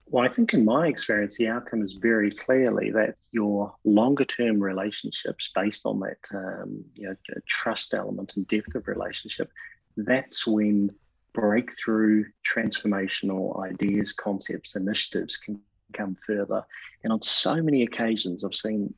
Well, 0.08 0.26
I 0.26 0.28
think 0.28 0.54
in 0.54 0.66
my 0.66 0.88
experience, 0.88 1.38
the 1.38 1.48
outcome 1.48 1.82
is 1.84 1.94
very 1.94 2.32
clearly 2.32 2.92
that 2.92 3.16
your 3.32 3.74
longer 3.86 4.26
term 4.26 4.62
relationships, 4.62 5.50
based 5.56 5.86
on 5.86 6.02
that 6.02 6.28
um, 6.34 6.84
you 6.96 7.08
know, 7.08 7.16
trust 7.48 7.94
element 7.94 8.34
and 8.36 8.46
depth 8.48 8.76
of 8.76 8.90
relationship, 8.90 9.50
that's 9.96 10.46
when 10.46 10.90
breakthrough 11.34 12.26
transformational 12.46 13.64
ideas, 13.64 14.12
concepts, 14.12 14.76
initiatives 14.76 15.38
can 15.38 15.62
come 15.94 16.18
further. 16.28 16.66
And 17.06 17.14
on 17.14 17.22
so 17.22 17.62
many 17.62 17.84
occasions, 17.84 18.44
I've 18.44 18.54
seen 18.54 18.94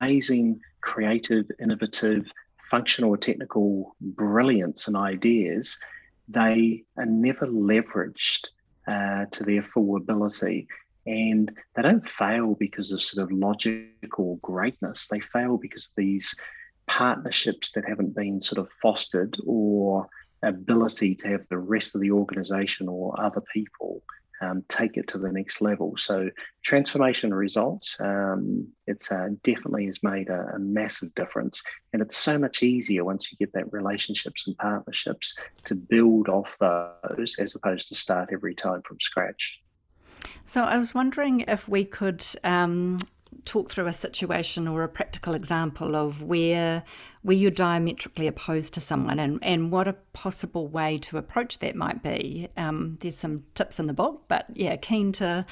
amazing, 0.00 0.60
creative, 0.80 1.48
innovative 1.60 2.26
functional 2.70 3.10
or 3.10 3.16
technical 3.16 3.96
brilliance 4.00 4.88
and 4.88 4.96
ideas, 4.96 5.76
they 6.28 6.84
are 6.96 7.06
never 7.06 7.46
leveraged 7.46 8.48
uh, 8.86 9.26
to 9.30 9.44
their 9.44 9.62
full 9.62 9.96
ability. 9.96 10.66
And 11.06 11.52
they 11.74 11.82
don't 11.82 12.06
fail 12.06 12.54
because 12.54 12.90
of 12.90 13.02
sort 13.02 13.24
of 13.24 13.36
logical 13.36 14.36
greatness. 14.36 15.06
They 15.08 15.20
fail 15.20 15.58
because 15.58 15.90
these 15.96 16.34
partnerships 16.86 17.72
that 17.72 17.86
haven't 17.86 18.14
been 18.14 18.40
sort 18.40 18.58
of 18.58 18.72
fostered 18.72 19.36
or 19.46 20.08
ability 20.42 21.14
to 21.16 21.28
have 21.28 21.46
the 21.48 21.58
rest 21.58 21.94
of 21.94 22.00
the 22.00 22.10
organization 22.10 22.88
or 22.88 23.18
other 23.20 23.42
people 23.52 24.02
um, 24.40 24.64
take 24.68 24.96
it 24.96 25.08
to 25.08 25.18
the 25.18 25.30
next 25.30 25.60
level. 25.60 25.96
So 25.96 26.30
transformation 26.62 27.32
results, 27.32 27.96
um, 28.00 28.68
it's 28.86 29.10
uh, 29.12 29.28
definitely 29.42 29.86
has 29.86 30.02
made 30.02 30.28
a, 30.28 30.52
a, 30.54 30.58
massive 30.58 31.14
difference, 31.14 31.62
and 31.92 32.02
it's 32.02 32.16
so 32.16 32.38
much 32.38 32.62
easier 32.62 33.04
once 33.04 33.30
you 33.30 33.38
get 33.38 33.52
that 33.54 33.72
relationships 33.72 34.46
and 34.46 34.56
partnerships 34.58 35.36
to 35.64 35.74
build 35.74 36.28
off 36.28 36.58
those 36.58 37.36
as 37.38 37.54
opposed 37.54 37.88
to 37.88 37.94
start 37.94 38.30
every 38.32 38.54
time 38.54 38.82
from 38.82 38.98
scratch. 39.00 39.62
So 40.44 40.62
I 40.62 40.78
was 40.78 40.94
wondering 40.94 41.40
if 41.40 41.68
we 41.68 41.84
could 41.84 42.24
um, 42.42 42.98
talk 43.44 43.70
through 43.70 43.86
a 43.86 43.92
situation 43.92 44.66
or 44.68 44.82
a 44.82 44.88
practical 44.88 45.34
example 45.34 45.96
of 45.96 46.22
where 46.22 46.82
where 47.22 47.36
you're 47.36 47.50
diametrically 47.50 48.26
opposed 48.26 48.74
to 48.74 48.80
someone 48.80 49.18
and, 49.18 49.38
and 49.42 49.72
what 49.72 49.88
a 49.88 49.94
possible 50.12 50.68
way 50.68 50.98
to 50.98 51.16
approach 51.16 51.58
that 51.60 51.74
might 51.74 52.02
be. 52.02 52.48
Um, 52.56 52.98
there's 53.00 53.16
some 53.16 53.44
tips 53.54 53.80
in 53.80 53.86
the 53.86 53.94
book, 53.94 54.24
but 54.28 54.46
yeah, 54.54 54.76
keen 54.76 55.12
to 55.12 55.46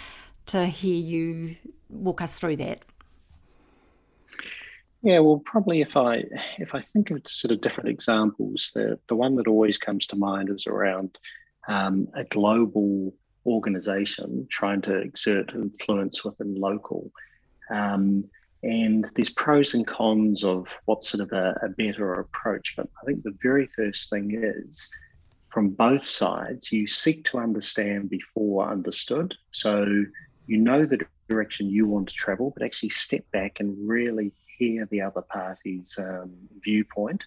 to 0.46 0.66
hear 0.66 0.94
you 0.94 1.56
walk 1.88 2.20
us 2.20 2.38
through 2.38 2.56
that. 2.56 2.80
Yeah, 5.02 5.18
well, 5.18 5.42
probably 5.44 5.80
if 5.80 5.96
I 5.96 6.24
if 6.58 6.74
I 6.74 6.80
think 6.80 7.10
of 7.10 7.26
sort 7.26 7.52
of 7.52 7.60
different 7.60 7.90
examples, 7.90 8.70
the 8.74 8.98
the 9.08 9.16
one 9.16 9.36
that 9.36 9.48
always 9.48 9.78
comes 9.78 10.06
to 10.08 10.16
mind 10.16 10.48
is 10.48 10.66
around 10.66 11.18
um, 11.68 12.08
a 12.14 12.24
global 12.24 13.12
organization 13.44 14.46
trying 14.50 14.82
to 14.82 14.96
exert 14.96 15.52
influence 15.54 16.24
within 16.24 16.54
local. 16.54 17.10
Um, 17.72 18.24
and 18.62 19.10
there's 19.14 19.30
pros 19.30 19.74
and 19.74 19.86
cons 19.86 20.44
of 20.44 20.76
what's 20.84 21.08
sort 21.08 21.22
of 21.22 21.32
a, 21.32 21.58
a 21.62 21.68
better 21.70 22.14
approach. 22.14 22.74
But 22.76 22.88
I 23.02 23.06
think 23.06 23.22
the 23.22 23.36
very 23.42 23.66
first 23.66 24.08
thing 24.08 24.40
is 24.40 24.92
from 25.48 25.70
both 25.70 26.04
sides, 26.04 26.70
you 26.70 26.86
seek 26.86 27.24
to 27.26 27.38
understand 27.38 28.08
before 28.08 28.70
understood. 28.70 29.34
So 29.50 30.04
you 30.46 30.58
know 30.58 30.86
the 30.86 31.04
direction 31.28 31.68
you 31.68 31.86
want 31.86 32.08
to 32.08 32.14
travel, 32.14 32.52
but 32.56 32.64
actually 32.64 32.90
step 32.90 33.24
back 33.32 33.60
and 33.60 33.76
really 33.88 34.32
hear 34.58 34.86
the 34.90 35.00
other 35.02 35.22
party's 35.22 35.96
um, 35.98 36.32
viewpoint. 36.60 37.26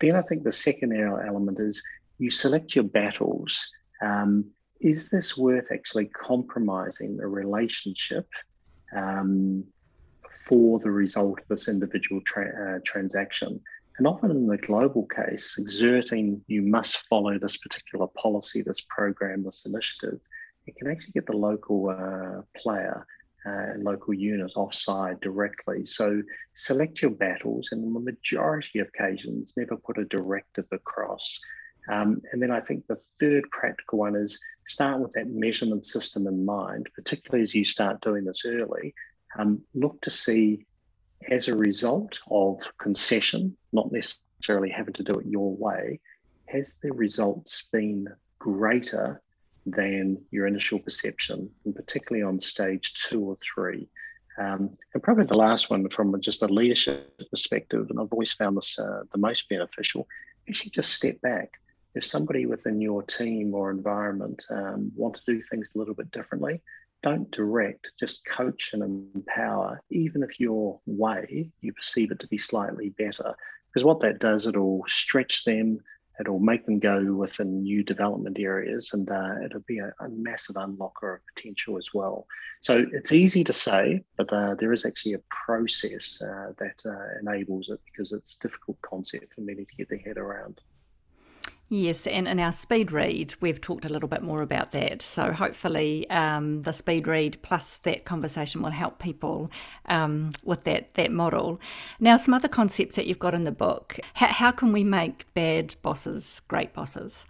Then 0.00 0.16
I 0.16 0.22
think 0.22 0.44
the 0.44 0.52
second 0.52 0.92
element 0.92 1.58
is 1.60 1.82
you 2.18 2.30
select 2.30 2.74
your 2.74 2.84
battles. 2.84 3.70
Um, 4.00 4.46
is 4.80 5.08
this 5.10 5.36
worth 5.36 5.70
actually 5.70 6.06
compromising 6.06 7.16
the 7.16 7.26
relationship 7.26 8.28
um, 8.96 9.64
for 10.46 10.78
the 10.80 10.90
result 10.90 11.40
of 11.40 11.48
this 11.48 11.68
individual 11.68 12.20
tra- 12.24 12.76
uh, 12.76 12.80
transaction. 12.84 13.60
And 13.98 14.06
often 14.06 14.30
in 14.30 14.46
the 14.46 14.56
global 14.56 15.06
case, 15.06 15.56
exerting 15.58 16.42
you 16.46 16.62
must 16.62 17.06
follow 17.08 17.38
this 17.38 17.58
particular 17.58 18.06
policy, 18.16 18.62
this 18.62 18.80
program, 18.88 19.44
this 19.44 19.66
initiative, 19.66 20.18
it 20.66 20.76
can 20.76 20.90
actually 20.90 21.12
get 21.12 21.26
the 21.26 21.36
local 21.36 21.90
uh, 21.90 22.42
player 22.56 23.06
uh, 23.44 23.72
local 23.78 24.14
unit 24.14 24.52
offside 24.56 25.20
directly. 25.20 25.84
So 25.84 26.22
select 26.54 27.02
your 27.02 27.10
battles, 27.10 27.68
and 27.72 27.84
on 27.84 27.92
the 27.92 28.12
majority 28.12 28.78
of 28.78 28.88
occasions, 28.88 29.52
never 29.56 29.76
put 29.76 29.98
a 29.98 30.04
directive 30.04 30.66
across. 30.70 31.40
Um, 31.90 32.22
and 32.32 32.40
then 32.40 32.50
I 32.50 32.60
think 32.60 32.86
the 32.86 33.00
third 33.18 33.44
practical 33.50 33.98
one 33.98 34.14
is 34.14 34.40
start 34.66 35.00
with 35.00 35.12
that 35.12 35.28
measurement 35.28 35.84
system 35.84 36.26
in 36.26 36.44
mind, 36.44 36.88
particularly 36.94 37.42
as 37.42 37.54
you 37.54 37.64
start 37.64 38.00
doing 38.00 38.24
this 38.24 38.44
early. 38.46 38.94
Um, 39.38 39.62
look 39.74 40.00
to 40.02 40.10
see, 40.10 40.66
as 41.28 41.48
a 41.48 41.56
result 41.56 42.20
of 42.30 42.60
concession, 42.78 43.56
not 43.72 43.90
necessarily 43.90 44.70
having 44.70 44.94
to 44.94 45.02
do 45.02 45.18
it 45.18 45.26
your 45.26 45.54
way, 45.54 46.00
has 46.46 46.76
the 46.82 46.92
results 46.92 47.68
been 47.72 48.08
greater 48.38 49.20
than 49.66 50.20
your 50.30 50.46
initial 50.46 50.78
perception, 50.78 51.50
and 51.64 51.74
particularly 51.74 52.22
on 52.22 52.40
stage 52.40 52.94
two 52.94 53.20
or 53.20 53.38
three. 53.54 53.88
Um, 54.38 54.76
and 54.94 55.02
probably 55.02 55.26
the 55.26 55.36
last 55.36 55.70
one 55.70 55.88
from 55.88 56.18
just 56.20 56.42
a 56.42 56.46
leadership 56.46 57.20
perspective, 57.30 57.86
and 57.90 58.00
I've 58.00 58.12
always 58.12 58.32
found 58.32 58.56
this 58.56 58.78
uh, 58.78 59.02
the 59.12 59.18
most 59.18 59.48
beneficial, 59.48 60.08
actually 60.48 60.70
just 60.70 60.92
step 60.92 61.20
back. 61.20 61.52
If 61.94 62.04
somebody 62.04 62.46
within 62.46 62.80
your 62.80 63.02
team 63.02 63.54
or 63.54 63.70
environment 63.70 64.44
um, 64.50 64.92
want 64.96 65.16
to 65.16 65.22
do 65.26 65.42
things 65.42 65.68
a 65.74 65.78
little 65.78 65.94
bit 65.94 66.10
differently, 66.10 66.60
don't 67.02 67.30
direct, 67.30 67.92
just 67.98 68.24
coach 68.24 68.70
and 68.72 68.82
empower, 69.14 69.82
even 69.90 70.22
if 70.22 70.38
your 70.38 70.80
way 70.86 71.50
you 71.60 71.72
perceive 71.72 72.12
it 72.12 72.20
to 72.20 72.28
be 72.28 72.38
slightly 72.38 72.90
better. 72.90 73.34
Because 73.68 73.84
what 73.84 74.00
that 74.00 74.20
does, 74.20 74.46
it'll 74.46 74.84
stretch 74.86 75.44
them, 75.44 75.80
it'll 76.20 76.38
make 76.38 76.64
them 76.66 76.78
go 76.78 77.14
within 77.14 77.62
new 77.62 77.82
development 77.82 78.38
areas 78.38 78.92
and 78.92 79.10
uh, 79.10 79.34
it'll 79.44 79.64
be 79.66 79.78
a, 79.78 79.92
a, 80.00 80.08
massive 80.10 80.56
unlocker 80.56 81.14
of 81.14 81.20
potential 81.34 81.78
as 81.78 81.88
well. 81.94 82.26
So 82.60 82.84
it's 82.92 83.12
easy 83.12 83.42
to 83.44 83.52
say, 83.52 84.04
but 84.16 84.32
uh, 84.32 84.54
there 84.58 84.72
is 84.72 84.84
actually 84.84 85.14
a 85.14 85.22
process 85.30 86.22
uh, 86.22 86.52
that 86.58 86.82
uh, 86.86 87.18
enables 87.20 87.70
it 87.70 87.80
because 87.84 88.12
it's 88.12 88.36
a 88.36 88.40
difficult 88.40 88.80
concept 88.82 89.34
for 89.34 89.40
many 89.40 89.64
to 89.64 89.74
get 89.74 89.88
their 89.88 89.98
head 89.98 90.18
around. 90.18 90.60
Yes, 91.74 92.06
and 92.06 92.28
in 92.28 92.38
our 92.38 92.52
speed 92.52 92.92
read, 92.92 93.34
we've 93.40 93.58
talked 93.58 93.86
a 93.86 93.88
little 93.88 94.06
bit 94.06 94.20
more 94.20 94.42
about 94.42 94.72
that. 94.72 95.00
So 95.00 95.32
hopefully, 95.32 96.06
um, 96.10 96.60
the 96.60 96.72
speed 96.74 97.06
read 97.08 97.38
plus 97.40 97.78
that 97.78 98.04
conversation 98.04 98.60
will 98.60 98.72
help 98.72 98.98
people 98.98 99.50
um, 99.86 100.32
with 100.44 100.64
that 100.64 100.92
that 100.96 101.10
model. 101.10 101.58
Now, 101.98 102.18
some 102.18 102.34
other 102.34 102.46
concepts 102.46 102.94
that 102.96 103.06
you've 103.06 103.18
got 103.18 103.32
in 103.32 103.46
the 103.46 103.52
book. 103.52 103.98
How, 104.12 104.26
how 104.26 104.50
can 104.50 104.72
we 104.72 104.84
make 104.84 105.32
bad 105.32 105.74
bosses 105.80 106.42
great 106.46 106.74
bosses? 106.74 107.24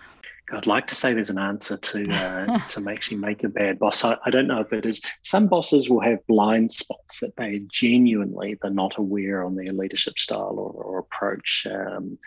I'd 0.53 0.67
like 0.67 0.87
to 0.89 0.95
say 0.95 1.13
there's 1.13 1.31
an 1.31 1.39
answer 1.39 1.77
to 1.77 2.11
uh, 2.11 2.59
to 2.69 2.91
actually 2.91 3.19
make 3.19 3.45
a 3.45 3.49
bad 3.49 3.79
boss. 3.79 4.05
I, 4.05 4.17
I, 4.25 4.31
don't 4.31 4.47
know 4.47 4.61
if 4.61 4.73
it 4.73 4.87
is. 4.87 5.01
Some 5.23 5.49
bosses 5.49 5.89
will 5.89 6.01
have 6.01 6.27
blind 6.27 6.71
spots 6.71 7.21
that 7.21 7.37
they 7.37 7.63
genuinely 7.71 8.59
they're 8.61 8.71
not 8.71 8.97
aware 8.97 9.45
on 9.45 9.55
their 9.55 9.73
leadership 9.73 10.19
style 10.19 10.57
or, 10.59 10.71
or 10.71 10.99
approach. 10.99 11.67
Um, 11.71 12.19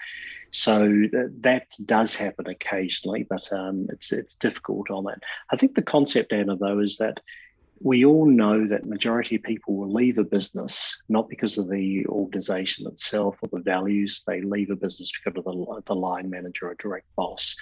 so 0.51 0.79
that, 1.11 1.33
that 1.41 1.67
does 1.85 2.15
happen 2.15 2.47
occasionally, 2.47 3.23
but 3.29 3.51
um, 3.51 3.87
it's 3.89 4.11
it's 4.11 4.35
difficult 4.35 4.89
on 4.89 5.03
that. 5.05 5.19
I 5.51 5.57
think 5.57 5.75
the 5.75 5.81
concept, 5.81 6.33
Anna, 6.33 6.55
though, 6.55 6.79
is 6.79 6.97
that 6.97 7.19
we 7.81 8.05
all 8.05 8.25
know 8.25 8.67
that 8.67 8.85
majority 8.85 9.35
of 9.35 9.43
people 9.43 9.75
will 9.75 9.91
leave 9.91 10.17
a 10.17 10.23
business 10.23 11.01
not 11.09 11.27
because 11.27 11.57
of 11.57 11.69
the 11.69 12.05
organization 12.07 12.87
itself 12.87 13.37
or 13.41 13.49
the 13.51 13.59
values. 13.59 14.23
They 14.25 14.41
leave 14.41 14.69
a 14.69 14.75
business 14.75 15.11
because 15.11 15.37
of 15.37 15.43
the, 15.43 15.81
the 15.85 15.95
line 15.95 16.29
manager 16.29 16.69
or 16.69 16.75
direct 16.75 17.07
boss. 17.15 17.55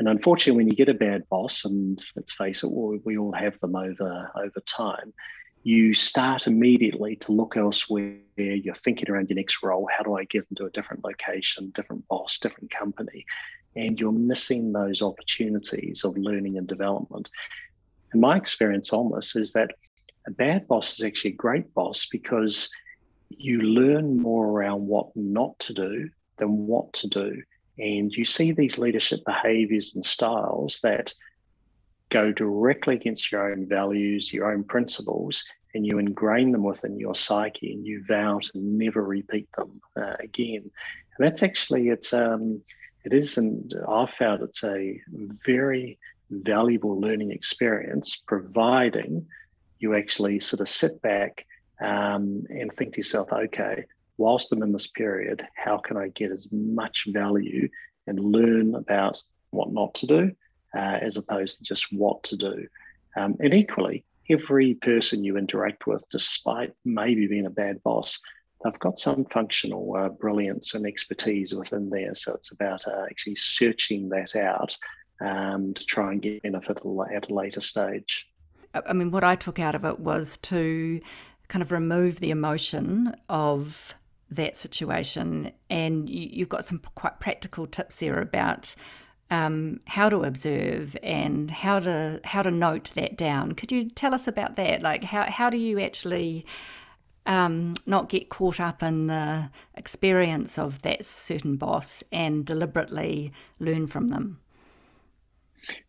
And 0.00 0.08
unfortunately, 0.08 0.56
when 0.56 0.66
you 0.66 0.74
get 0.74 0.88
a 0.88 0.94
bad 0.94 1.28
boss, 1.28 1.66
and 1.66 2.02
let's 2.16 2.32
face 2.32 2.64
it, 2.64 2.70
we 2.70 3.18
all 3.18 3.32
have 3.32 3.60
them 3.60 3.76
over 3.76 4.30
over 4.34 4.60
time, 4.64 5.12
you 5.62 5.92
start 5.92 6.46
immediately 6.46 7.16
to 7.16 7.32
look 7.32 7.58
elsewhere. 7.58 8.16
You're 8.38 8.72
thinking 8.72 9.10
around 9.10 9.28
your 9.28 9.36
next 9.36 9.62
role. 9.62 9.86
How 9.94 10.02
do 10.02 10.16
I 10.16 10.24
get 10.24 10.46
into 10.48 10.64
a 10.64 10.70
different 10.70 11.04
location, 11.04 11.70
different 11.74 12.08
boss, 12.08 12.38
different 12.38 12.70
company? 12.70 13.26
And 13.76 14.00
you're 14.00 14.10
missing 14.10 14.72
those 14.72 15.02
opportunities 15.02 16.02
of 16.02 16.16
learning 16.16 16.56
and 16.56 16.66
development. 16.66 17.28
And 18.12 18.22
my 18.22 18.38
experience 18.38 18.94
on 18.94 19.12
this 19.14 19.36
is 19.36 19.52
that 19.52 19.72
a 20.26 20.30
bad 20.30 20.66
boss 20.66 20.94
is 20.94 21.04
actually 21.04 21.32
a 21.32 21.36
great 21.36 21.74
boss 21.74 22.06
because 22.10 22.70
you 23.28 23.60
learn 23.60 24.16
more 24.16 24.46
around 24.46 24.86
what 24.86 25.14
not 25.14 25.58
to 25.58 25.74
do 25.74 26.08
than 26.38 26.66
what 26.66 26.90
to 26.94 27.06
do. 27.06 27.42
And 27.80 28.12
you 28.12 28.24
see 28.24 28.52
these 28.52 28.78
leadership 28.78 29.20
behaviors 29.24 29.94
and 29.94 30.04
styles 30.04 30.80
that 30.82 31.14
go 32.10 32.32
directly 32.32 32.96
against 32.96 33.32
your 33.32 33.50
own 33.50 33.66
values, 33.66 34.32
your 34.32 34.52
own 34.52 34.64
principles, 34.64 35.44
and 35.74 35.86
you 35.86 35.98
ingrain 35.98 36.50
them 36.52 36.64
within 36.64 36.98
your 36.98 37.14
psyche 37.14 37.72
and 37.72 37.86
you 37.86 38.04
vow 38.06 38.40
to 38.40 38.50
never 38.54 39.02
repeat 39.02 39.48
them 39.56 39.80
uh, 39.96 40.16
again. 40.18 40.62
And 41.16 41.26
that's 41.26 41.42
actually, 41.42 41.88
it's, 41.88 42.12
um, 42.12 42.62
it 43.04 43.14
is, 43.14 43.38
and 43.38 43.72
I've 43.88 44.10
found 44.10 44.42
it's 44.42 44.64
a 44.64 45.00
very 45.46 45.98
valuable 46.30 47.00
learning 47.00 47.30
experience, 47.30 48.16
providing 48.16 49.26
you 49.78 49.94
actually 49.94 50.40
sort 50.40 50.60
of 50.60 50.68
sit 50.68 51.00
back 51.00 51.46
um, 51.80 52.44
and 52.50 52.70
think 52.72 52.94
to 52.94 52.98
yourself, 52.98 53.32
okay, 53.32 53.84
whilst 54.20 54.52
I'm 54.52 54.62
in 54.62 54.72
this 54.72 54.86
period, 54.86 55.46
how 55.54 55.78
can 55.78 55.96
I 55.96 56.08
get 56.08 56.30
as 56.30 56.46
much 56.52 57.06
value 57.08 57.68
and 58.06 58.20
learn 58.20 58.74
about 58.74 59.20
what 59.50 59.72
not 59.72 59.94
to 59.94 60.06
do 60.06 60.30
uh, 60.76 60.98
as 61.00 61.16
opposed 61.16 61.56
to 61.56 61.64
just 61.64 61.86
what 61.92 62.22
to 62.24 62.36
do. 62.36 62.66
Um, 63.16 63.36
and 63.40 63.54
equally, 63.54 64.04
every 64.28 64.74
person 64.74 65.24
you 65.24 65.36
interact 65.36 65.86
with, 65.86 66.04
despite 66.10 66.72
maybe 66.84 67.26
being 67.26 67.46
a 67.46 67.50
bad 67.50 67.82
boss, 67.82 68.20
they've 68.62 68.78
got 68.78 68.98
some 68.98 69.24
functional 69.24 69.96
uh, 69.96 70.08
brilliance 70.08 70.74
and 70.74 70.86
expertise 70.86 71.54
within 71.54 71.90
there. 71.90 72.14
So 72.14 72.34
it's 72.34 72.52
about 72.52 72.86
uh, 72.86 73.04
actually 73.10 73.36
searching 73.36 74.10
that 74.10 74.36
out 74.36 74.76
um, 75.20 75.74
to 75.74 75.84
try 75.84 76.12
and 76.12 76.22
get 76.22 76.42
benefit 76.42 76.78
at 76.78 77.30
a 77.30 77.34
later 77.34 77.60
stage. 77.60 78.28
I 78.72 78.92
mean, 78.92 79.10
what 79.10 79.24
I 79.24 79.34
took 79.34 79.58
out 79.58 79.74
of 79.74 79.84
it 79.84 79.98
was 79.98 80.36
to 80.38 81.00
kind 81.48 81.62
of 81.62 81.72
remove 81.72 82.20
the 82.20 82.30
emotion 82.30 83.16
of 83.28 83.94
that 84.30 84.56
situation, 84.56 85.52
and 85.68 86.08
you, 86.08 86.42
have 86.42 86.48
got 86.48 86.64
some 86.64 86.80
quite 86.94 87.20
practical 87.20 87.66
tips 87.66 87.96
there 87.96 88.20
about 88.20 88.74
um, 89.30 89.80
how 89.86 90.08
to 90.08 90.22
observe 90.22 90.96
and 91.02 91.50
how 91.50 91.80
to 91.80 92.20
how 92.24 92.42
to 92.42 92.50
note 92.50 92.92
that 92.94 93.16
down. 93.16 93.52
Could 93.52 93.72
you 93.72 93.88
tell 93.88 94.14
us 94.14 94.26
about 94.26 94.56
that? 94.56 94.82
Like 94.82 95.04
how 95.04 95.30
how 95.30 95.50
do 95.50 95.56
you 95.56 95.80
actually 95.80 96.44
um, 97.26 97.74
not 97.86 98.08
get 98.08 98.28
caught 98.28 98.60
up 98.60 98.82
in 98.82 99.06
the 99.06 99.50
experience 99.74 100.58
of 100.58 100.82
that 100.82 101.04
certain 101.04 101.56
boss 101.56 102.02
and 102.10 102.44
deliberately 102.44 103.32
learn 103.58 103.86
from 103.86 104.08
them? 104.08 104.40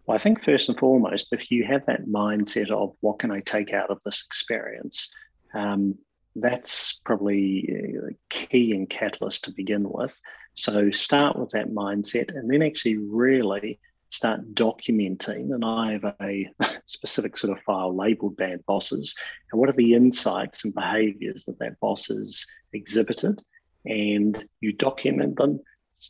Well, 0.05 0.15
I 0.15 0.19
think 0.19 0.41
first 0.41 0.69
and 0.69 0.77
foremost, 0.77 1.29
if 1.31 1.49
you 1.49 1.63
have 1.65 1.85
that 1.85 2.05
mindset 2.05 2.69
of 2.69 2.95
what 3.01 3.19
can 3.19 3.31
I 3.31 3.39
take 3.39 3.73
out 3.73 3.89
of 3.89 4.01
this 4.03 4.23
experience, 4.25 5.11
um, 5.53 5.97
that's 6.35 6.99
probably 7.03 7.69
a 8.09 8.13
key 8.29 8.73
and 8.73 8.89
catalyst 8.89 9.45
to 9.45 9.51
begin 9.51 9.83
with. 9.89 10.19
So 10.53 10.91
start 10.91 11.37
with 11.37 11.49
that 11.51 11.69
mindset 11.69 12.35
and 12.35 12.49
then 12.49 12.61
actually 12.61 12.97
really 12.97 13.79
start 14.11 14.53
documenting. 14.53 15.53
And 15.53 15.63
I 15.63 15.93
have 15.93 16.15
a 16.21 16.49
specific 16.85 17.37
sort 17.37 17.57
of 17.57 17.63
file 17.63 17.95
labeled 17.95 18.37
bad 18.37 18.65
bosses. 18.65 19.15
And 19.51 19.59
what 19.59 19.69
are 19.69 19.73
the 19.73 19.93
insights 19.93 20.63
and 20.63 20.73
behaviors 20.73 21.45
that 21.45 21.59
that 21.59 21.79
boss 21.79 22.07
has 22.07 22.45
exhibited? 22.73 23.41
And 23.85 24.45
you 24.59 24.73
document 24.73 25.37
them, 25.37 25.59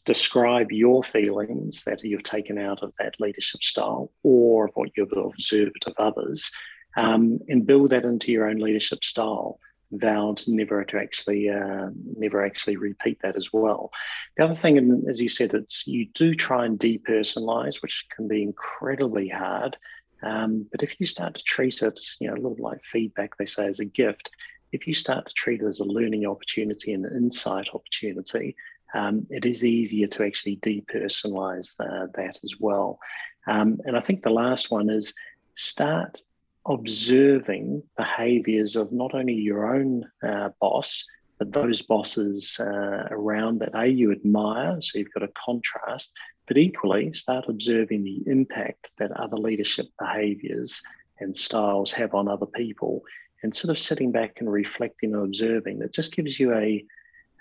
describe 0.06 0.72
your 0.72 1.04
feelings 1.04 1.84
that 1.86 2.04
you've 2.04 2.24
taken 2.24 2.58
out 2.58 2.84
of 2.84 2.94
that 2.98 3.16
leadership 3.20 3.64
style 3.64 4.12
or 4.24 4.66
of 4.66 4.72
what 4.74 4.90
you've 4.98 5.14
observed 5.14 5.84
of 5.86 5.94
others, 5.98 6.52
um, 6.98 7.40
and 7.48 7.66
build 7.66 7.92
that 7.92 8.04
into 8.04 8.32
your 8.32 8.50
own 8.50 8.58
leadership 8.58 9.04
style 9.04 9.60
vowed 9.92 10.42
never 10.48 10.84
to 10.84 10.98
actually 10.98 11.50
uh, 11.50 11.90
never 12.18 12.46
actually 12.46 12.78
repeat 12.78 13.20
that 13.22 13.36
as 13.36 13.52
well. 13.52 13.92
The 14.38 14.46
other 14.46 14.56
thing, 14.56 15.06
as 15.10 15.22
you 15.22 15.30
said, 15.30 15.54
it's 15.54 15.86
you 15.88 16.08
do 16.14 16.34
try 16.34 16.66
and 16.66 16.80
depersonalize, 16.80 17.82
which 17.82 18.06
can 18.16 18.28
be 18.28 18.44
incredibly 18.44 19.28
hard. 19.28 19.78
Um, 20.24 20.68
but 20.72 20.84
if 20.84 21.00
you 21.00 21.08
start 21.08 21.36
to 21.36 21.44
treat 21.44 21.82
it, 21.82 22.00
you 22.20 22.28
know, 22.28 22.34
a 22.34 22.42
little 22.42 22.58
like 22.60 22.84
feedback, 22.84 23.38
they 23.38 23.46
say, 23.46 23.68
as 23.68 23.80
a 23.80 23.86
gift. 23.86 24.32
If 24.72 24.88
you 24.88 24.94
start 24.94 25.26
to 25.26 25.34
treat 25.34 25.62
it 25.62 25.66
as 25.66 25.80
a 25.80 25.84
learning 25.84 26.26
opportunity 26.26 26.94
and 26.94 27.06
an 27.06 27.18
insight 27.18 27.70
opportunity, 27.74 28.56
um, 28.94 29.28
it 29.30 29.46
is 29.46 29.66
easier 29.66 30.08
to 30.08 30.26
actually 30.26 30.58
depersonalize 30.58 31.76
the, 31.78 32.10
that 32.16 32.40
as 32.44 32.54
well. 32.60 33.00
Um, 33.48 33.80
and 33.84 33.98
I 33.98 34.00
think 34.00 34.24
the 34.24 34.30
last 34.30 34.72
one 34.72 34.90
is 34.90 35.14
start 35.56 36.22
observing 36.66 37.84
behaviors 37.98 38.76
of 38.76 38.92
not 38.92 39.14
only 39.14 39.34
your 39.34 39.76
own 39.76 40.06
uh, 40.24 40.50
boss, 40.60 41.08
but 41.40 41.54
those 41.54 41.82
bosses 41.82 42.60
uh, 42.60 43.08
around 43.10 43.60
that 43.60 43.74
A, 43.74 43.88
you 43.88 44.12
admire, 44.12 44.80
so 44.80 45.00
you've 45.00 45.14
got 45.14 45.24
a 45.24 45.32
contrast, 45.46 46.12
but 46.48 46.58
equally 46.58 47.14
start 47.14 47.46
observing 47.48 48.04
the 48.04 48.22
impact 48.28 48.92
that 49.00 49.12
other 49.12 49.38
leadership 49.38 49.88
behaviors 50.00 50.82
and 51.20 51.36
styles 51.36 51.92
have 51.94 52.14
on 52.14 52.28
other 52.28 52.46
people. 52.46 53.02
And 53.42 53.56
sort 53.56 53.72
of 53.72 53.80
sitting 53.80 54.12
back 54.12 54.38
and 54.40 54.52
reflecting 54.52 55.16
and 55.16 55.24
observing, 55.24 55.80
that 55.80 55.94
just 55.94 56.16
gives 56.16 56.40
you 56.40 56.54
a 56.54 56.86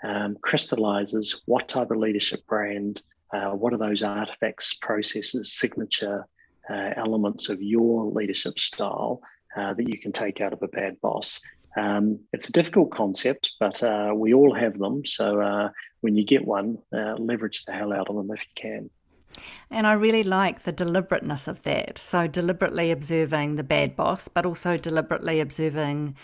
um, 0.03 0.35
crystallizes 0.41 1.41
what 1.45 1.67
type 1.67 1.91
of 1.91 1.97
leadership 1.97 2.45
brand, 2.47 3.03
uh, 3.31 3.51
what 3.51 3.71
are 3.71 3.77
those 3.77 4.01
artifacts, 4.01 4.73
processes, 4.81 5.53
signature 5.53 6.25
uh, 6.69 6.91
elements 6.95 7.49
of 7.49 7.61
your 7.61 8.05
leadership 8.05 8.59
style 8.59 9.21
uh, 9.55 9.73
that 9.73 9.87
you 9.87 9.99
can 9.99 10.11
take 10.11 10.41
out 10.41 10.53
of 10.53 10.61
a 10.61 10.67
bad 10.67 10.99
boss. 11.01 11.41
Um, 11.77 12.19
it's 12.33 12.49
a 12.49 12.51
difficult 12.51 12.91
concept, 12.91 13.51
but 13.59 13.81
uh, 13.81 14.11
we 14.15 14.33
all 14.33 14.53
have 14.53 14.77
them. 14.77 15.05
So 15.05 15.41
uh, 15.41 15.69
when 16.01 16.15
you 16.15 16.25
get 16.25 16.45
one, 16.45 16.77
uh, 16.93 17.15
leverage 17.17 17.65
the 17.65 17.71
hell 17.71 17.93
out 17.93 18.09
of 18.09 18.15
them 18.15 18.31
if 18.31 18.41
you 18.41 18.53
can. 18.55 18.89
And 19.69 19.87
I 19.87 19.93
really 19.93 20.23
like 20.23 20.61
the 20.61 20.73
deliberateness 20.73 21.47
of 21.47 21.63
that. 21.63 21.97
So, 21.97 22.27
deliberately 22.27 22.91
observing 22.91 23.55
the 23.55 23.63
bad 23.63 23.95
boss, 23.95 24.27
but 24.27 24.45
also 24.45 24.75
deliberately 24.75 25.39
observing 25.39 26.17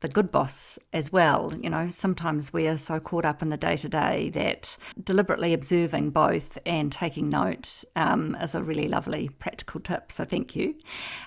the 0.00 0.08
good 0.08 0.30
boss 0.30 0.78
as 0.92 1.10
well. 1.10 1.52
You 1.60 1.70
know, 1.70 1.88
sometimes 1.88 2.52
we 2.52 2.66
are 2.66 2.76
so 2.76 3.00
caught 3.00 3.24
up 3.24 3.42
in 3.42 3.48
the 3.48 3.56
day 3.56 3.76
to 3.78 3.88
day 3.88 4.30
that 4.30 4.76
deliberately 5.02 5.54
observing 5.54 6.10
both 6.10 6.58
and 6.66 6.92
taking 6.92 7.28
note 7.28 7.84
um, 7.96 8.36
is 8.40 8.54
a 8.54 8.62
really 8.62 8.88
lovely 8.88 9.30
practical 9.38 9.80
tip. 9.80 10.12
So 10.12 10.24
thank 10.24 10.54
you. 10.54 10.74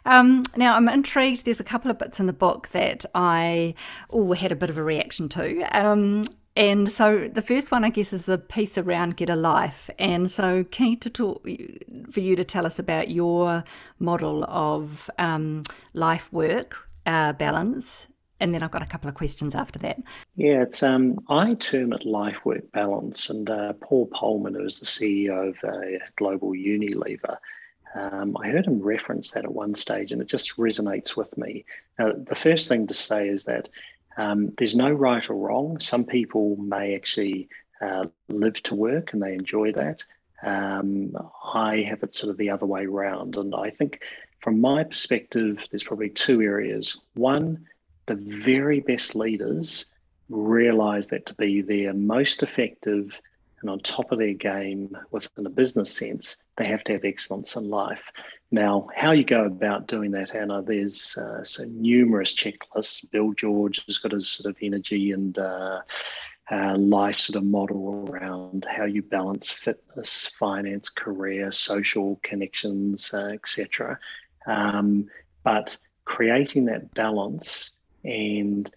Um, 0.05 0.43
now 0.55 0.75
I'm 0.75 0.87
intrigued. 0.89 1.45
There's 1.45 1.59
a 1.59 1.63
couple 1.65 1.89
of 1.89 1.97
bits 1.97 2.19
in 2.19 2.27
the 2.27 2.33
book 2.33 2.69
that 2.69 3.05
I 3.15 3.73
oh 4.09 4.33
had 4.33 4.51
a 4.51 4.55
bit 4.55 4.69
of 4.69 4.77
a 4.77 4.83
reaction 4.83 5.27
to. 5.29 5.63
Um, 5.75 6.23
and 6.55 6.89
so 6.89 7.27
the 7.31 7.43
first 7.43 7.71
one, 7.71 7.83
I 7.83 7.89
guess, 7.89 8.11
is 8.11 8.25
the 8.25 8.39
piece 8.39 8.79
around 8.79 9.15
Get 9.15 9.29
a 9.29 9.35
Life. 9.35 9.91
And 9.99 10.29
so, 10.29 10.63
keen 10.63 10.99
to 11.01 11.09
talk 11.09 11.47
for 12.11 12.19
you 12.19 12.35
to 12.35 12.43
tell 12.43 12.65
us 12.65 12.79
about 12.79 13.11
your 13.11 13.63
model 13.99 14.43
of 14.45 15.07
um, 15.19 15.61
life 15.93 16.33
work 16.33 16.89
uh, 17.05 17.33
balance 17.33 18.07
and 18.39 18.53
then 18.53 18.63
I've 18.63 18.71
got 18.71 18.81
a 18.81 18.87
couple 18.87 19.09
of 19.09 19.15
questions 19.15 19.55
after 19.55 19.79
that. 19.79 20.01
Yeah, 20.35 20.63
it's 20.63 20.83
um, 20.83 21.19
I 21.29 21.55
term 21.55 21.93
it 21.93 22.05
life 22.05 22.45
work 22.45 22.71
balance, 22.71 23.29
and 23.29 23.49
uh, 23.49 23.73
Paul 23.73 24.07
Polman, 24.07 24.55
who 24.55 24.65
is 24.65 24.79
the 24.79 24.85
CEO 24.85 25.49
of 25.49 25.57
uh, 25.63 26.05
Global 26.15 26.51
Unilever, 26.51 27.37
um, 27.95 28.37
I 28.37 28.49
heard 28.49 28.67
him 28.67 28.81
reference 28.81 29.31
that 29.31 29.45
at 29.45 29.53
one 29.53 29.75
stage, 29.75 30.11
and 30.11 30.21
it 30.21 30.27
just 30.27 30.57
resonates 30.57 31.15
with 31.15 31.37
me. 31.37 31.65
Now, 31.97 32.11
the 32.11 32.35
first 32.35 32.67
thing 32.67 32.87
to 32.87 32.93
say 32.93 33.27
is 33.27 33.45
that 33.45 33.69
um, 34.17 34.51
there's 34.57 34.75
no 34.75 34.91
right 34.91 35.27
or 35.29 35.35
wrong. 35.35 35.79
Some 35.79 36.05
people 36.05 36.57
may 36.57 36.95
actually 36.95 37.49
uh, 37.81 38.05
live 38.29 38.61
to 38.63 38.75
work 38.75 39.13
and 39.13 39.21
they 39.21 39.33
enjoy 39.33 39.71
that. 39.73 40.03
Um, 40.43 41.15
I 41.53 41.85
have 41.87 42.03
it 42.03 42.15
sort 42.15 42.31
of 42.31 42.37
the 42.37 42.49
other 42.51 42.65
way 42.65 42.85
around, 42.85 43.35
and 43.35 43.55
I 43.55 43.69
think 43.71 44.01
from 44.39 44.61
my 44.61 44.83
perspective, 44.83 45.67
there's 45.69 45.83
probably 45.83 46.09
two 46.09 46.41
areas. 46.41 46.99
One 47.15 47.65
the 48.07 48.15
very 48.15 48.79
best 48.79 49.15
leaders 49.15 49.85
realize 50.29 51.07
that 51.07 51.27
to 51.27 51.35
be 51.35 51.61
their 51.61 51.93
most 51.93 52.43
effective 52.43 53.21
and 53.61 53.69
on 53.69 53.79
top 53.79 54.11
of 54.11 54.19
their 54.19 54.33
game 54.33 54.95
within 55.11 55.45
a 55.45 55.49
business 55.49 55.95
sense, 55.95 56.37
they 56.57 56.65
have 56.67 56.83
to 56.85 56.93
have 56.93 57.05
excellence 57.05 57.55
in 57.55 57.69
life. 57.69 58.11
Now, 58.51 58.87
how 58.95 59.11
you 59.11 59.23
go 59.23 59.45
about 59.45 59.87
doing 59.87 60.11
that, 60.11 60.35
Anna, 60.35 60.61
there's 60.61 61.17
uh, 61.17 61.43
so 61.43 61.63
numerous 61.65 62.33
checklists. 62.35 63.09
Bill 63.09 63.33
George 63.33 63.83
has 63.87 63.97
got 63.97 64.11
his 64.11 64.29
sort 64.29 64.49
of 64.51 64.57
energy 64.61 65.11
and 65.11 65.37
uh, 65.37 65.81
uh, 66.51 66.77
life 66.77 67.19
sort 67.19 67.35
of 67.35 67.43
model 67.43 68.05
around 68.07 68.65
how 68.69 68.85
you 68.85 69.01
balance 69.01 69.51
fitness, 69.51 70.27
finance, 70.27 70.89
career, 70.89 71.51
social 71.51 72.19
connections, 72.21 73.11
uh, 73.13 73.29
etc. 73.33 73.99
Um, 74.45 75.07
but 75.43 75.77
creating 76.05 76.65
that 76.65 76.93
balance 76.93 77.71
and 78.07 78.71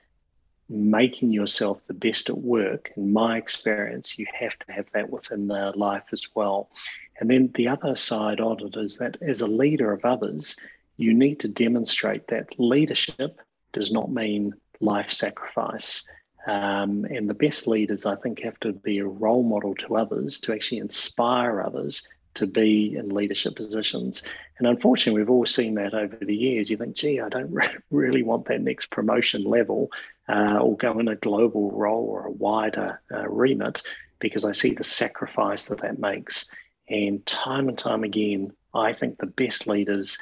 making 0.69 1.33
yourself 1.33 1.85
the 1.87 1.95
best 1.95 2.29
at 2.29 2.39
work, 2.39 2.93
in 2.97 3.13
my 3.13 3.39
experience, 3.39 4.19
you 4.19 4.27
have 4.33 4.59
to 4.59 4.73
have 4.73 4.91
that 4.93 5.11
within 5.11 5.47
the 5.47 5.73
life 5.75 6.05
as 6.13 6.23
well. 6.35 6.71
And 7.19 7.31
then 7.31 7.51
the 7.55 7.69
other 7.69 7.95
side 7.95 8.41
of 8.41 8.61
it 8.61 8.77
is 8.77 8.99
that 8.99 9.17
as 9.23 9.41
a 9.41 9.47
leader 9.47 9.93
of 9.93 10.05
others, 10.05 10.57
you 10.97 11.15
need 11.15 11.41
to 11.41 11.49
demonstrate 11.49 12.29
that 12.29 12.59
leadership 12.59 13.41
does 13.73 13.91
not 13.91 14.13
mean 14.13 14.55
life 14.81 15.11
sacrifice. 15.11 16.05
Um, 16.47 17.05
and 17.05 17.29
the 17.29 17.35
best 17.35 17.67
leaders, 17.67 18.07
I 18.07 18.17
think, 18.17 18.41
have 18.41 18.59
to 18.61 18.73
be 18.73 18.99
a 18.99 19.07
role 19.07 19.43
model 19.43 19.75
to 19.77 19.97
others 19.97 20.41
to 20.41 20.53
actually 20.53 20.79
inspire 20.79 21.63
others 21.63 22.07
to 22.35 22.47
be 22.47 22.97
in 22.97 23.09
leadership 23.09 23.57
positions. 23.57 24.23
And 24.59 24.67
unfortunately, 24.67 25.21
we've 25.21 25.31
all 25.31 25.47
seen 25.47 25.75
that 25.75 25.95
over 25.95 26.17
the 26.17 26.35
years. 26.35 26.71
You 26.71 26.77
think, 26.77 26.97
gee, 26.97 27.21
I 27.21 27.29
don't 27.29 27.53
re- 27.53 27.77
really 27.91 28.23
want 28.23 28.47
that 28.47 28.61
next 28.61 28.91
promotion 28.91 29.45
level 29.45 29.91
uh, 30.29 30.59
or 30.59 30.77
go 30.77 30.99
in 30.99 31.09
a 31.09 31.17
global 31.17 31.71
role 31.71 32.07
or 32.07 32.27
a 32.27 32.31
wider 32.31 33.01
uh, 33.13 33.29
remit 33.29 33.83
because 34.19 34.45
I 34.45 34.53
see 34.53 34.75
the 34.75 34.85
sacrifice 34.85 35.65
that 35.67 35.81
that 35.81 35.99
makes. 35.99 36.51
And 36.89 37.25
time 37.25 37.69
and 37.69 37.79
time 37.79 38.05
again, 38.05 38.53
I 38.75 38.93
think 38.93 39.19
the 39.19 39.27
best 39.27 39.67
leaders 39.67 40.19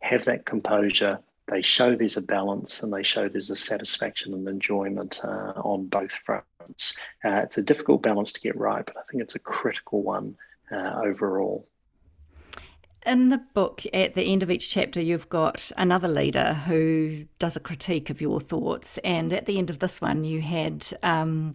have 0.00 0.24
that 0.26 0.44
composure. 0.44 1.20
They 1.46 1.62
show 1.62 1.96
there's 1.96 2.16
a 2.16 2.22
balance 2.22 2.82
and 2.82 2.92
they 2.92 3.02
show 3.02 3.28
there's 3.28 3.50
a 3.50 3.56
satisfaction 3.56 4.34
and 4.34 4.46
enjoyment 4.46 5.20
uh, 5.24 5.52
on 5.56 5.86
both 5.86 6.12
fronts. 6.12 6.98
Uh, 7.24 7.40
it's 7.44 7.58
a 7.58 7.62
difficult 7.62 8.02
balance 8.02 8.32
to 8.32 8.40
get 8.40 8.56
right, 8.56 8.84
but 8.84 8.96
I 8.96 9.02
think 9.10 9.22
it's 9.22 9.34
a 9.34 9.40
critical 9.40 10.02
one 10.02 10.36
uh, 10.72 11.00
overall. 11.04 11.68
In 13.06 13.30
the 13.30 13.38
book, 13.54 13.84
at 13.94 14.14
the 14.14 14.24
end 14.24 14.42
of 14.42 14.50
each 14.50 14.70
chapter, 14.70 15.00
you've 15.00 15.28
got 15.28 15.70
another 15.76 16.08
leader 16.08 16.52
who 16.52 17.24
does 17.38 17.56
a 17.56 17.60
critique 17.60 18.10
of 18.10 18.20
your 18.20 18.40
thoughts. 18.40 18.98
And 18.98 19.32
at 19.32 19.46
the 19.46 19.56
end 19.56 19.70
of 19.70 19.78
this 19.78 20.00
one, 20.00 20.24
you 20.24 20.42
had 20.42 20.86
um, 21.02 21.52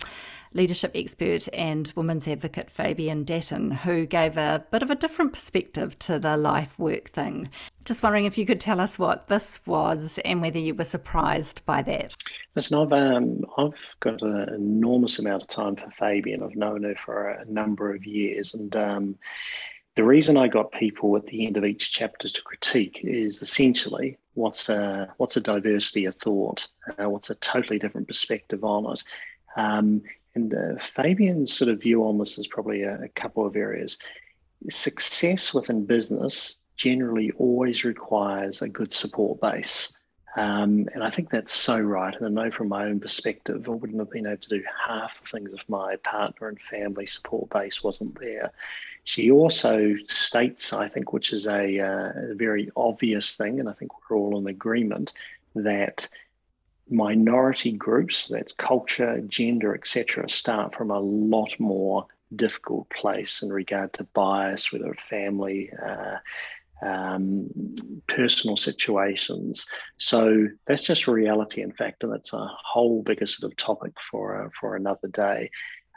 leadership 0.53 0.91
expert 0.95 1.47
and 1.53 1.91
women's 1.95 2.27
advocate 2.27 2.69
Fabian 2.69 3.25
Dattner, 3.25 3.75
who 3.77 4.05
gave 4.05 4.37
a 4.37 4.65
bit 4.71 4.83
of 4.83 4.89
a 4.89 4.95
different 4.95 5.33
perspective 5.33 5.97
to 5.99 6.19
the 6.19 6.37
life 6.37 6.77
work 6.77 7.09
thing. 7.09 7.47
Just 7.85 8.03
wondering 8.03 8.25
if 8.25 8.37
you 8.37 8.45
could 8.45 8.59
tell 8.59 8.79
us 8.79 8.97
what 8.97 9.27
this 9.27 9.59
was 9.65 10.19
and 10.23 10.41
whether 10.41 10.59
you 10.59 10.73
were 10.73 10.85
surprised 10.85 11.65
by 11.65 11.81
that. 11.83 12.15
Listen, 12.55 12.77
I've, 12.77 12.93
um, 12.93 13.41
I've 13.57 13.95
got 13.99 14.21
an 14.21 14.53
enormous 14.53 15.19
amount 15.19 15.41
of 15.43 15.47
time 15.49 15.75
for 15.75 15.89
Fabian. 15.89 16.43
I've 16.43 16.55
known 16.55 16.83
her 16.83 16.95
for 16.95 17.29
a 17.29 17.45
number 17.45 17.93
of 17.93 18.05
years. 18.05 18.53
And 18.53 18.73
um, 18.75 19.15
the 19.95 20.03
reason 20.03 20.37
I 20.37 20.47
got 20.47 20.71
people 20.71 21.15
at 21.17 21.25
the 21.25 21.45
end 21.45 21.57
of 21.57 21.65
each 21.65 21.91
chapter 21.91 22.27
to 22.27 22.41
critique 22.41 23.01
is 23.03 23.41
essentially 23.41 24.17
what's 24.33 24.69
a 24.69 25.13
what's 25.17 25.37
a 25.37 25.41
diversity 25.41 26.05
of 26.05 26.15
thought, 26.15 26.67
uh, 26.97 27.09
what's 27.09 27.29
a 27.29 27.35
totally 27.35 27.79
different 27.79 28.07
perspective 28.07 28.63
on 28.63 28.91
it. 28.91 29.03
Um, 29.55 30.01
and 30.35 30.53
uh, 30.53 30.79
Fabian's 30.79 31.53
sort 31.53 31.69
of 31.69 31.81
view 31.81 32.03
on 32.05 32.17
this 32.17 32.37
is 32.37 32.47
probably 32.47 32.83
a, 32.83 33.03
a 33.03 33.09
couple 33.09 33.45
of 33.45 33.55
areas. 33.55 33.97
Success 34.69 35.53
within 35.53 35.85
business 35.85 36.57
generally 36.75 37.31
always 37.37 37.83
requires 37.83 38.61
a 38.61 38.69
good 38.69 38.91
support 38.91 39.39
base. 39.39 39.93
Um, 40.35 40.89
and 40.93 41.03
I 41.03 41.11
think 41.11 41.29
that's 41.29 41.51
so 41.51 41.79
right. 41.79 42.15
And 42.15 42.25
I 42.25 42.43
know 42.45 42.51
from 42.51 42.69
my 42.69 42.85
own 42.85 42.99
perspective, 42.99 43.67
I 43.67 43.71
wouldn't 43.71 43.99
have 43.99 44.09
been 44.09 44.25
able 44.25 44.41
to 44.41 44.49
do 44.49 44.63
half 44.87 45.21
the 45.21 45.27
things 45.27 45.53
if 45.53 45.67
my 45.69 45.97
partner 45.97 46.47
and 46.47 46.59
family 46.59 47.05
support 47.05 47.51
base 47.51 47.83
wasn't 47.83 48.19
there. 48.19 48.51
She 49.03 49.29
also 49.29 49.95
states, 50.07 50.73
I 50.73 50.87
think, 50.87 51.13
which 51.13 51.33
is 51.33 51.45
a, 51.45 51.79
uh, 51.79 52.31
a 52.31 52.35
very 52.35 52.71
obvious 52.75 53.35
thing, 53.35 53.59
and 53.59 53.69
I 53.69 53.73
think 53.73 53.91
we're 54.09 54.17
all 54.17 54.39
in 54.39 54.47
agreement, 54.47 55.13
that 55.55 56.09
minority 56.89 57.71
groups, 57.71 58.27
that's 58.27 58.53
culture, 58.53 59.21
gender, 59.27 59.73
etc., 59.73 60.29
start 60.29 60.75
from 60.75 60.91
a 60.91 60.99
lot 60.99 61.59
more 61.59 62.07
difficult 62.35 62.89
place 62.89 63.41
in 63.43 63.49
regard 63.49 63.93
to 63.93 64.03
bias, 64.13 64.71
whether 64.71 64.93
family, 64.95 65.71
uh, 65.71 66.17
um, 66.85 67.49
personal 68.07 68.57
situations. 68.57 69.65
So 69.97 70.47
that's 70.67 70.83
just 70.83 71.07
reality, 71.07 71.61
in 71.61 71.71
fact, 71.71 72.03
and 72.03 72.11
that's 72.11 72.33
a 72.33 72.47
whole 72.47 73.03
bigger 73.03 73.25
sort 73.25 73.51
of 73.51 73.57
topic 73.57 73.93
for 73.99 74.45
uh, 74.45 74.49
for 74.59 74.75
another 74.75 75.07
day. 75.07 75.49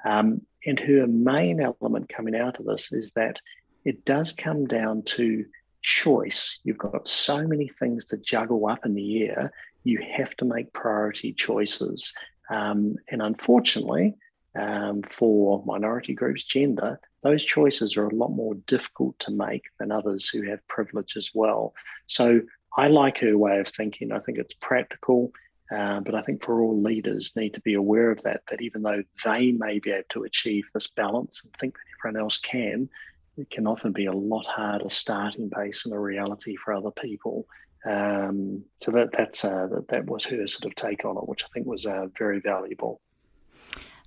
Um, 0.04 0.42
and 0.64 0.78
her 0.78 1.06
main 1.06 1.60
element 1.60 2.08
coming 2.08 2.36
out 2.36 2.60
of 2.60 2.66
this 2.66 2.92
is 2.92 3.12
that 3.12 3.40
it 3.84 4.04
does 4.04 4.32
come 4.32 4.66
down 4.66 5.02
to 5.02 5.46
choice. 5.82 6.58
You've 6.64 6.78
got 6.78 7.06
so 7.06 7.46
many 7.46 7.68
things 7.68 8.06
to 8.06 8.16
juggle 8.16 8.66
up 8.66 8.84
in 8.84 8.94
the 8.94 9.24
air. 9.24 9.52
You 9.86 10.00
have 10.16 10.36
to 10.38 10.44
make 10.44 10.72
priority 10.72 11.32
choices. 11.32 12.12
Um, 12.50 12.96
and 13.08 13.22
unfortunately, 13.22 14.16
um, 14.58 15.02
for 15.02 15.62
minority 15.64 16.12
groups, 16.12 16.42
gender, 16.42 16.98
those 17.22 17.44
choices 17.44 17.96
are 17.96 18.08
a 18.08 18.14
lot 18.14 18.30
more 18.30 18.56
difficult 18.66 19.16
to 19.20 19.30
make 19.30 19.62
than 19.78 19.92
others 19.92 20.28
who 20.28 20.42
have 20.50 20.66
privilege 20.66 21.16
as 21.16 21.30
well. 21.34 21.72
So 22.08 22.40
I 22.76 22.88
like 22.88 23.18
her 23.18 23.38
way 23.38 23.60
of 23.60 23.68
thinking. 23.68 24.10
I 24.10 24.18
think 24.18 24.38
it's 24.38 24.54
practical, 24.54 25.30
uh, 25.70 26.00
but 26.00 26.16
I 26.16 26.22
think 26.22 26.42
for 26.42 26.62
all 26.62 26.82
leaders 26.82 27.36
need 27.36 27.54
to 27.54 27.60
be 27.60 27.74
aware 27.74 28.10
of 28.10 28.20
that, 28.24 28.42
that 28.50 28.62
even 28.62 28.82
though 28.82 29.04
they 29.24 29.52
may 29.52 29.78
be 29.78 29.92
able 29.92 30.02
to 30.10 30.24
achieve 30.24 30.64
this 30.74 30.88
balance 30.88 31.44
and 31.44 31.52
think 31.60 31.74
that 31.74 31.84
everyone 32.00 32.22
else 32.24 32.38
can, 32.38 32.88
it 33.36 33.50
can 33.50 33.68
often 33.68 33.92
be 33.92 34.06
a 34.06 34.12
lot 34.12 34.46
harder 34.46 34.88
starting 34.88 35.48
base 35.48 35.86
in 35.86 35.92
a 35.92 36.00
reality 36.00 36.56
for 36.56 36.74
other 36.74 36.90
people. 36.90 37.46
Um, 37.86 38.64
so 38.78 38.90
that 38.92 39.12
that's 39.12 39.44
uh, 39.44 39.68
that, 39.70 39.88
that 39.88 40.06
was 40.06 40.24
her 40.24 40.46
sort 40.46 40.64
of 40.64 40.74
take 40.74 41.04
on 41.04 41.16
it, 41.16 41.28
which 41.28 41.44
I 41.44 41.48
think 41.54 41.66
was 41.66 41.86
uh, 41.86 42.06
very 42.18 42.40
valuable. 42.40 43.00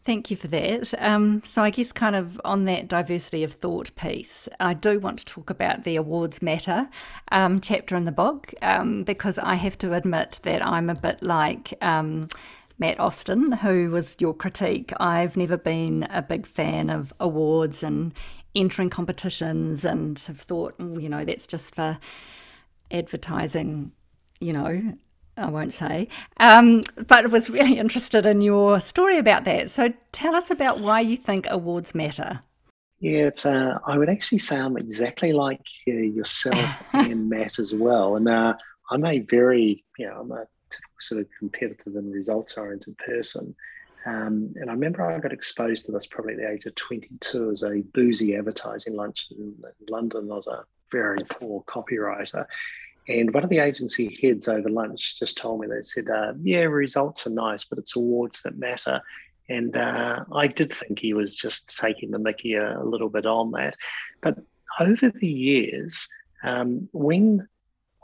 Thank 0.03 0.31
you 0.31 0.37
for 0.37 0.47
that. 0.47 0.93
Um, 0.97 1.41
so, 1.45 1.61
I 1.61 1.69
guess, 1.69 1.91
kind 1.91 2.15
of 2.15 2.39
on 2.45 2.63
that 2.63 2.87
diversity 2.87 3.43
of 3.43 3.53
thought 3.53 3.93
piece, 3.95 4.47
I 4.59 4.73
do 4.73 4.97
want 4.99 5.19
to 5.19 5.25
talk 5.25 5.49
about 5.49 5.83
the 5.83 5.97
Awards 5.97 6.41
Matter 6.41 6.89
um, 7.31 7.59
chapter 7.59 7.95
in 7.95 8.05
the 8.05 8.11
book 8.11 8.53
um, 8.61 9.03
because 9.03 9.37
I 9.37 9.55
have 9.55 9.77
to 9.79 9.93
admit 9.93 10.39
that 10.43 10.65
I'm 10.65 10.89
a 10.89 10.95
bit 10.95 11.21
like. 11.21 11.73
Um, 11.81 12.27
Matt 12.81 12.97
Austin, 12.97 13.51
who 13.51 13.91
was 13.91 14.15
your 14.19 14.33
critique. 14.33 14.93
I've 15.01 15.35
never 15.35 15.57
been 15.57 16.07
a 16.09 16.21
big 16.21 16.47
fan 16.47 16.89
of 16.89 17.11
awards 17.19 17.83
and 17.83 18.13
entering 18.55 18.89
competitions 18.89 19.83
and 19.83 20.17
have 20.19 20.39
thought, 20.39 20.77
mm, 20.77 21.01
you 21.01 21.09
know, 21.09 21.25
that's 21.25 21.45
just 21.45 21.75
for 21.75 21.99
advertising, 22.91 23.91
you 24.39 24.53
know, 24.53 24.93
I 25.37 25.49
won't 25.49 25.73
say, 25.73 26.09
um, 26.37 26.83
but 27.07 27.31
was 27.31 27.49
really 27.49 27.77
interested 27.77 28.25
in 28.25 28.41
your 28.41 28.79
story 28.79 29.17
about 29.17 29.45
that. 29.45 29.69
So 29.69 29.93
tell 30.11 30.35
us 30.35 30.51
about 30.51 30.79
why 30.79 30.99
you 30.99 31.17
think 31.17 31.47
awards 31.49 31.95
matter. 31.95 32.41
Yeah, 32.99 33.27
it's. 33.27 33.45
Uh, 33.45 33.79
I 33.85 33.97
would 33.97 34.09
actually 34.09 34.39
say 34.39 34.57
I'm 34.57 34.75
exactly 34.75 35.31
like 35.31 35.65
uh, 35.87 35.91
yourself 35.91 36.83
and 36.93 37.29
Matt 37.29 37.57
as 37.57 37.73
well. 37.73 38.17
And 38.17 38.27
uh, 38.27 38.55
I'm 38.91 39.05
a 39.05 39.19
very, 39.19 39.85
you 39.97 40.07
know, 40.07 40.19
I'm 40.19 40.31
a 40.31 40.45
sort 40.99 41.21
of 41.21 41.27
competitive 41.39 41.95
and 41.95 42.13
results 42.13 42.57
oriented 42.57 42.97
person. 42.97 43.55
Um, 44.05 44.53
and 44.55 44.69
I 44.69 44.73
remember 44.73 45.03
I 45.03 45.19
got 45.19 45.33
exposed 45.33 45.85
to 45.85 45.91
this 45.91 46.07
probably 46.07 46.33
at 46.33 46.39
the 46.39 46.49
age 46.49 46.65
of 46.65 46.75
22 46.75 47.51
as 47.51 47.63
a 47.63 47.81
boozy 47.93 48.35
advertising 48.35 48.95
lunch 48.95 49.27
in, 49.31 49.55
in 49.63 49.85
London. 49.89 50.29
I 50.31 50.35
was 50.35 50.47
a 50.47 50.65
very 50.91 51.23
poor 51.29 51.63
copywriter. 51.63 52.45
And 53.07 53.33
one 53.33 53.43
of 53.43 53.49
the 53.49 53.59
agency 53.59 54.19
heads 54.21 54.47
over 54.47 54.69
lunch 54.69 55.17
just 55.17 55.37
told 55.37 55.61
me, 55.61 55.67
they 55.67 55.81
said, 55.81 56.09
uh, 56.09 56.33
yeah, 56.41 56.59
results 56.59 57.25
are 57.25 57.31
nice, 57.31 57.63
but 57.63 57.79
it's 57.79 57.95
awards 57.95 58.43
that 58.43 58.57
matter. 58.57 59.01
And 59.49 59.75
uh, 59.75 60.25
I 60.31 60.45
did 60.45 60.71
think 60.71 60.99
he 60.99 61.13
was 61.13 61.35
just 61.35 61.75
taking 61.75 62.11
the 62.11 62.19
mickey 62.19 62.53
a, 62.53 62.79
a 62.79 62.85
little 62.85 63.09
bit 63.09 63.25
on 63.25 63.51
that. 63.51 63.75
But 64.21 64.37
over 64.79 65.09
the 65.09 65.27
years, 65.27 66.07
um, 66.43 66.87
when 66.91 67.47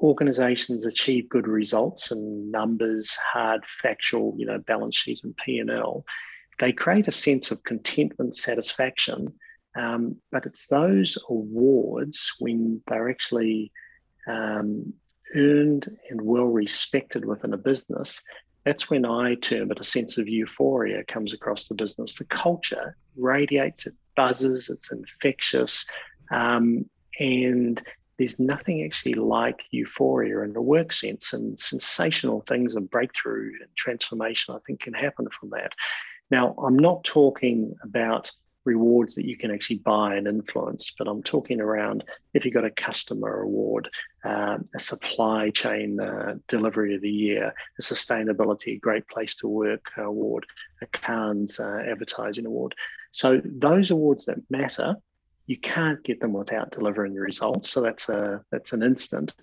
organizations 0.02 0.86
achieve 0.86 1.30
good 1.30 1.48
results 1.48 2.12
and 2.12 2.52
numbers, 2.52 3.16
hard, 3.16 3.64
factual, 3.66 4.34
you 4.38 4.46
know, 4.46 4.58
balance 4.58 4.96
sheet 4.96 5.24
and 5.24 5.38
P&L, 5.38 6.04
they 6.60 6.72
create 6.72 7.08
a 7.08 7.12
sense 7.12 7.52
of 7.52 7.64
contentment, 7.64 8.36
satisfaction. 8.36 9.34
Um, 9.76 10.18
but 10.32 10.46
it's 10.46 10.68
those 10.68 11.18
awards 11.30 12.34
when 12.40 12.82
they're 12.88 13.10
actually 13.10 13.72
um, 14.28 14.94
earned 15.36 15.88
and 16.10 16.22
well 16.22 16.46
respected 16.46 17.26
within 17.26 17.54
a 17.54 17.58
business, 17.58 18.22
that's 18.64 18.90
when 18.90 19.06
I 19.06 19.36
term 19.36 19.72
it 19.72 19.80
a 19.80 19.84
sense 19.84 20.18
of 20.18 20.28
euphoria 20.28 21.04
comes 21.04 21.34
across 21.34 21.68
the 21.68 21.76
business. 21.76 22.16
The 22.16 22.26
culture 22.26 22.96
radiates, 23.16 23.86
it 23.86 23.94
buzzes, 24.16 24.70
it's 24.70 24.92
infectious. 24.92 25.86
Um, 26.32 26.90
and 27.20 27.82
there's 28.18 28.40
nothing 28.40 28.84
actually 28.84 29.14
like 29.14 29.66
euphoria 29.72 30.42
in 30.42 30.54
the 30.54 30.62
work 30.62 30.92
sense 30.94 31.34
and 31.34 31.60
sensational 31.60 32.42
things 32.42 32.76
and 32.76 32.90
breakthrough 32.90 33.52
and 33.62 33.70
transformation, 33.76 34.56
I 34.56 34.60
think, 34.66 34.80
can 34.80 34.94
happen 34.94 35.28
from 35.30 35.50
that. 35.52 35.74
Now, 36.32 36.56
I'm 36.58 36.78
not 36.78 37.04
talking 37.04 37.76
about 37.84 38.32
rewards 38.66 39.16
that 39.16 39.26
you 39.26 39.38
can 39.38 39.52
actually 39.52 39.78
buy 39.78 40.16
and 40.16 40.28
influence. 40.28 40.94
But 40.98 41.08
I'm 41.08 41.24
talking 41.24 41.62
around 41.62 42.04
if 42.34 42.44
you've 42.44 42.54
got 42.54 42.66
a 42.66 42.72
customer 42.72 43.42
award, 43.42 43.90
uh, 44.24 44.58
a 44.76 44.80
supply 44.80 45.52
chain 45.52 46.00
uh, 46.00 46.36
delivery 46.48 46.96
of 46.96 47.02
the 47.02 47.10
year, 47.10 47.54
a 47.80 47.82
sustainability, 47.82 48.80
great 48.80 49.08
place 49.08 49.36
to 49.38 49.48
work 49.48 49.92
award, 49.98 50.46
a 50.82 50.88
Cannes 50.88 51.60
uh, 51.60 51.84
advertising 51.88 52.46
award. 52.46 52.76
So 53.12 53.42
those 53.46 53.92
awards 53.92 54.26
that 54.26 54.40
matter, 54.50 54.96
you 55.48 55.58
can't 55.58 56.04
get 56.04 56.20
them 56.20 56.34
without 56.34 56.72
delivering 56.72 57.14
the 57.14 57.22
results. 57.22 57.70
So 57.70 57.82
that's 57.82 58.10
a 58.10 58.44
that's 58.52 58.74
an 58.74 58.84
instant, 58.84 59.36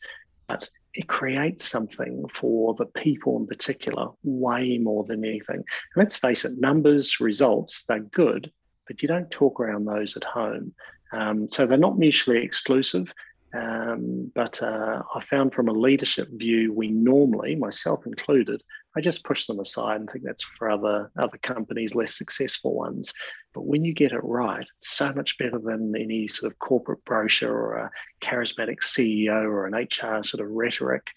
but 0.49 0.69
it 0.95 1.09
creates 1.09 1.69
something 1.69 2.27
for 2.35 2.75
the 2.75 2.85
people 2.85 3.39
in 3.39 3.47
particular 3.47 4.09
way 4.23 4.79
more 4.79 5.05
than 5.05 5.25
anything. 5.25 5.65
let's 5.97 6.17
face 6.17 6.45
it, 6.45 6.59
numbers, 6.59 7.21
results, 7.21 7.85
they're 7.85 8.01
good, 8.01 8.53
but 8.93 9.01
you 9.01 9.09
don't 9.09 9.31
talk 9.31 9.59
around 9.59 9.87
those 9.87 10.19
at 10.19 10.25
home. 10.25 10.75
Um, 11.13 11.49
so 11.49 11.67
they're 11.67 11.79
not 11.79 11.99
mutually 11.99 12.45
exclusive. 12.45 13.11
Um, 13.55 14.31
but 14.35 14.63
uh, 14.63 15.03
I 15.15 15.21
found 15.21 15.55
from 15.55 15.69
a 15.69 15.73
leadership 15.73 16.29
view, 16.33 16.75
we 16.75 16.89
normally, 16.89 17.55
myself 17.55 18.07
included, 18.07 18.63
I 18.95 19.01
just 19.01 19.25
push 19.25 19.47
them 19.47 19.61
aside 19.61 20.01
and 20.01 20.11
think 20.11 20.25
that's 20.25 20.45
for 20.59 20.71
other 20.71 21.11
other 21.19 21.39
companies, 21.39 21.95
less 21.95 22.17
successful 22.17 22.75
ones. 22.75 23.15
But 23.55 23.65
when 23.65 23.83
you 23.83 23.95
get 23.95 24.13
it 24.13 24.23
right, 24.23 24.67
it's 24.77 24.91
so 24.91 25.11
much 25.15 25.39
better 25.39 25.59
than 25.59 25.95
any 25.97 26.27
sort 26.27 26.53
of 26.53 26.59
corporate 26.59 27.03
brochure 27.07 27.55
or 27.55 27.77
a 27.77 27.91
charismatic 28.21 28.81
CEO 28.81 29.43
or 29.45 29.67
an 29.67 29.75
HR 29.75 30.23
sort 30.23 30.45
of 30.45 30.51
rhetoric 30.51 31.11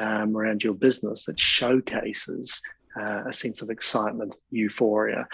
um, 0.00 0.36
around 0.36 0.62
your 0.62 0.74
business 0.74 1.24
that 1.24 1.40
showcases 1.40 2.62
uh, 3.00 3.24
a 3.26 3.32
sense 3.32 3.62
of 3.62 3.70
excitement, 3.70 4.36
euphoria. 4.50 5.26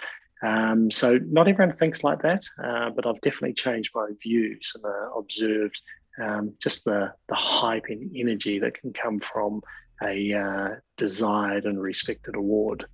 Um, 0.42 0.90
so 0.90 1.18
not 1.24 1.48
everyone 1.48 1.76
thinks 1.76 2.02
like 2.02 2.22
that, 2.22 2.44
uh, 2.62 2.90
but 2.90 3.06
I've 3.06 3.20
definitely 3.20 3.54
changed 3.54 3.92
my 3.94 4.08
views 4.20 4.72
and 4.74 4.84
uh, 4.84 5.16
observed 5.16 5.80
um, 6.20 6.54
just 6.60 6.84
the, 6.84 7.12
the 7.28 7.34
hype 7.34 7.86
and 7.88 8.10
energy 8.16 8.58
that 8.58 8.74
can 8.74 8.92
come 8.92 9.20
from 9.20 9.62
a 10.02 10.32
uh, 10.32 10.68
desired 10.96 11.64
and 11.64 11.80
respected 11.80 12.34
award. 12.34 12.86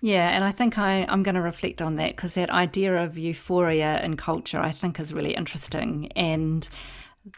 Yeah, 0.00 0.30
and 0.30 0.44
I 0.44 0.50
think 0.50 0.78
I, 0.78 1.04
I'm 1.08 1.22
going 1.22 1.34
to 1.34 1.42
reflect 1.42 1.82
on 1.82 1.96
that 1.96 2.10
because 2.10 2.34
that 2.34 2.50
idea 2.50 3.02
of 3.02 3.18
euphoria 3.18 4.02
in 4.02 4.16
culture 4.16 4.58
I 4.58 4.72
think 4.72 4.98
is 4.98 5.12
really 5.12 5.34
interesting. 5.34 6.10
And 6.16 6.66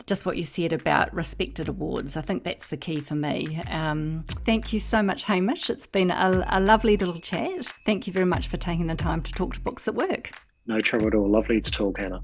just 0.07 0.25
what 0.25 0.37
you 0.37 0.45
said 0.45 0.73
about 0.73 1.13
respected 1.13 1.69
awards. 1.69 2.17
I 2.17 2.21
think 2.21 2.45
that's 2.45 2.69
the 2.69 2.77
key 2.77 3.01
for 3.01 3.15
me. 3.15 3.61
Um, 3.69 4.25
thank 4.29 4.73
you 4.73 4.79
so 4.79 5.03
much, 5.03 5.25
Hamish. 5.25 5.69
It's 5.71 5.87
been 5.87 6.11
a, 6.11 6.45
a, 6.49 6.61
lovely 6.61 6.97
little 6.97 7.19
chat. 7.19 7.67
Thank 7.85 8.07
you 8.07 8.13
very 8.13 8.27
much 8.27 8.47
for 8.47 8.57
taking 8.57 8.87
the 8.87 8.95
time 8.95 9.23
to 9.23 9.33
talk 9.33 9.55
to 9.55 9.61
Books 9.61 9.85
That 9.85 9.95
Work. 9.95 10.31
No 10.67 10.81
trouble 10.81 11.09
at 11.09 11.15
all. 11.15 11.29
Lovely 11.29 11.61
to 11.61 11.71
talk, 11.71 11.99
Hannah. 11.99 12.21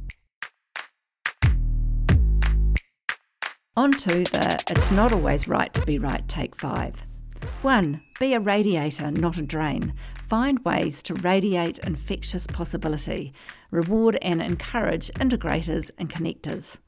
On 3.76 3.92
to 3.92 4.24
the 4.24 4.64
It's 4.70 4.90
Not 4.90 5.12
Always 5.12 5.48
Right 5.48 5.72
to 5.74 5.84
Be 5.84 5.98
Right 5.98 6.26
Take 6.28 6.56
5. 6.56 7.06
1. 7.62 8.00
Be 8.18 8.34
a 8.34 8.40
radiator, 8.40 9.10
not 9.10 9.38
a 9.38 9.42
drain. 9.42 9.94
Find 10.20 10.64
ways 10.64 11.02
to 11.04 11.14
radiate 11.14 11.78
infectious 11.78 12.46
possibility. 12.46 13.32
Reward 13.70 14.18
and 14.20 14.42
encourage 14.42 15.08
integrators 15.12 15.90
and 15.96 16.10
connectors. 16.10 16.78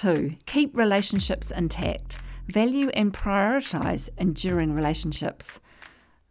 Two, 0.00 0.30
keep 0.46 0.78
relationships 0.78 1.50
intact. 1.50 2.20
Value 2.48 2.88
and 2.94 3.12
prioritise 3.12 4.08
enduring 4.16 4.72
relationships. 4.72 5.60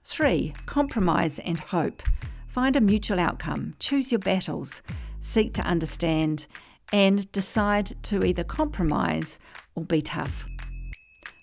Three, 0.03 0.55
compromise 0.65 1.37
and 1.37 1.59
hope. 1.59 2.01
Find 2.47 2.75
a 2.75 2.81
mutual 2.81 3.19
outcome, 3.19 3.75
choose 3.77 4.11
your 4.11 4.17
battles, 4.17 4.81
seek 5.19 5.53
to 5.53 5.61
understand, 5.61 6.47
and 6.91 7.31
decide 7.31 7.91
to 8.05 8.25
either 8.25 8.43
compromise 8.43 9.39
or 9.75 9.85
be 9.85 10.01
tough. 10.01 10.47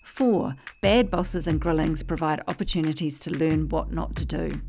Four, 0.03 0.57
bad 0.81 1.09
bosses 1.09 1.47
and 1.47 1.61
grillings 1.61 2.03
provide 2.03 2.41
opportunities 2.45 3.19
to 3.19 3.31
learn 3.31 3.69
what 3.69 3.93
not 3.93 4.17
to 4.17 4.25
do. 4.25 4.59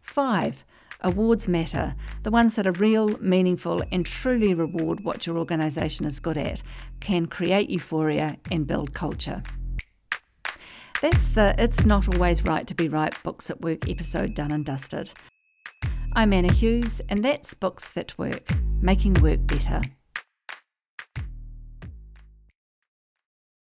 Five, 0.00 0.64
Awards 1.00 1.46
matter, 1.46 1.94
the 2.24 2.30
ones 2.30 2.56
that 2.56 2.66
are 2.66 2.72
real, 2.72 3.16
meaningful, 3.18 3.84
and 3.92 4.04
truly 4.04 4.52
reward 4.52 5.04
what 5.04 5.26
your 5.26 5.38
organisation 5.38 6.04
is 6.04 6.18
good 6.18 6.36
at, 6.36 6.62
can 6.98 7.26
create 7.26 7.70
euphoria 7.70 8.36
and 8.50 8.66
build 8.66 8.94
culture. 8.94 9.42
That's 11.00 11.28
the 11.28 11.54
It's 11.56 11.86
Not 11.86 12.12
Always 12.12 12.44
Right 12.44 12.66
to 12.66 12.74
Be 12.74 12.88
Right 12.88 13.14
Books 13.22 13.46
That 13.46 13.60
Work 13.60 13.88
episode 13.88 14.34
done 14.34 14.50
and 14.50 14.64
dusted. 14.64 15.12
I'm 16.14 16.32
Anna 16.32 16.52
Hughes, 16.52 17.00
and 17.08 17.24
that's 17.24 17.54
Books 17.54 17.90
That 17.92 18.18
Work, 18.18 18.48
making 18.80 19.14
work 19.14 19.46
better. 19.46 19.80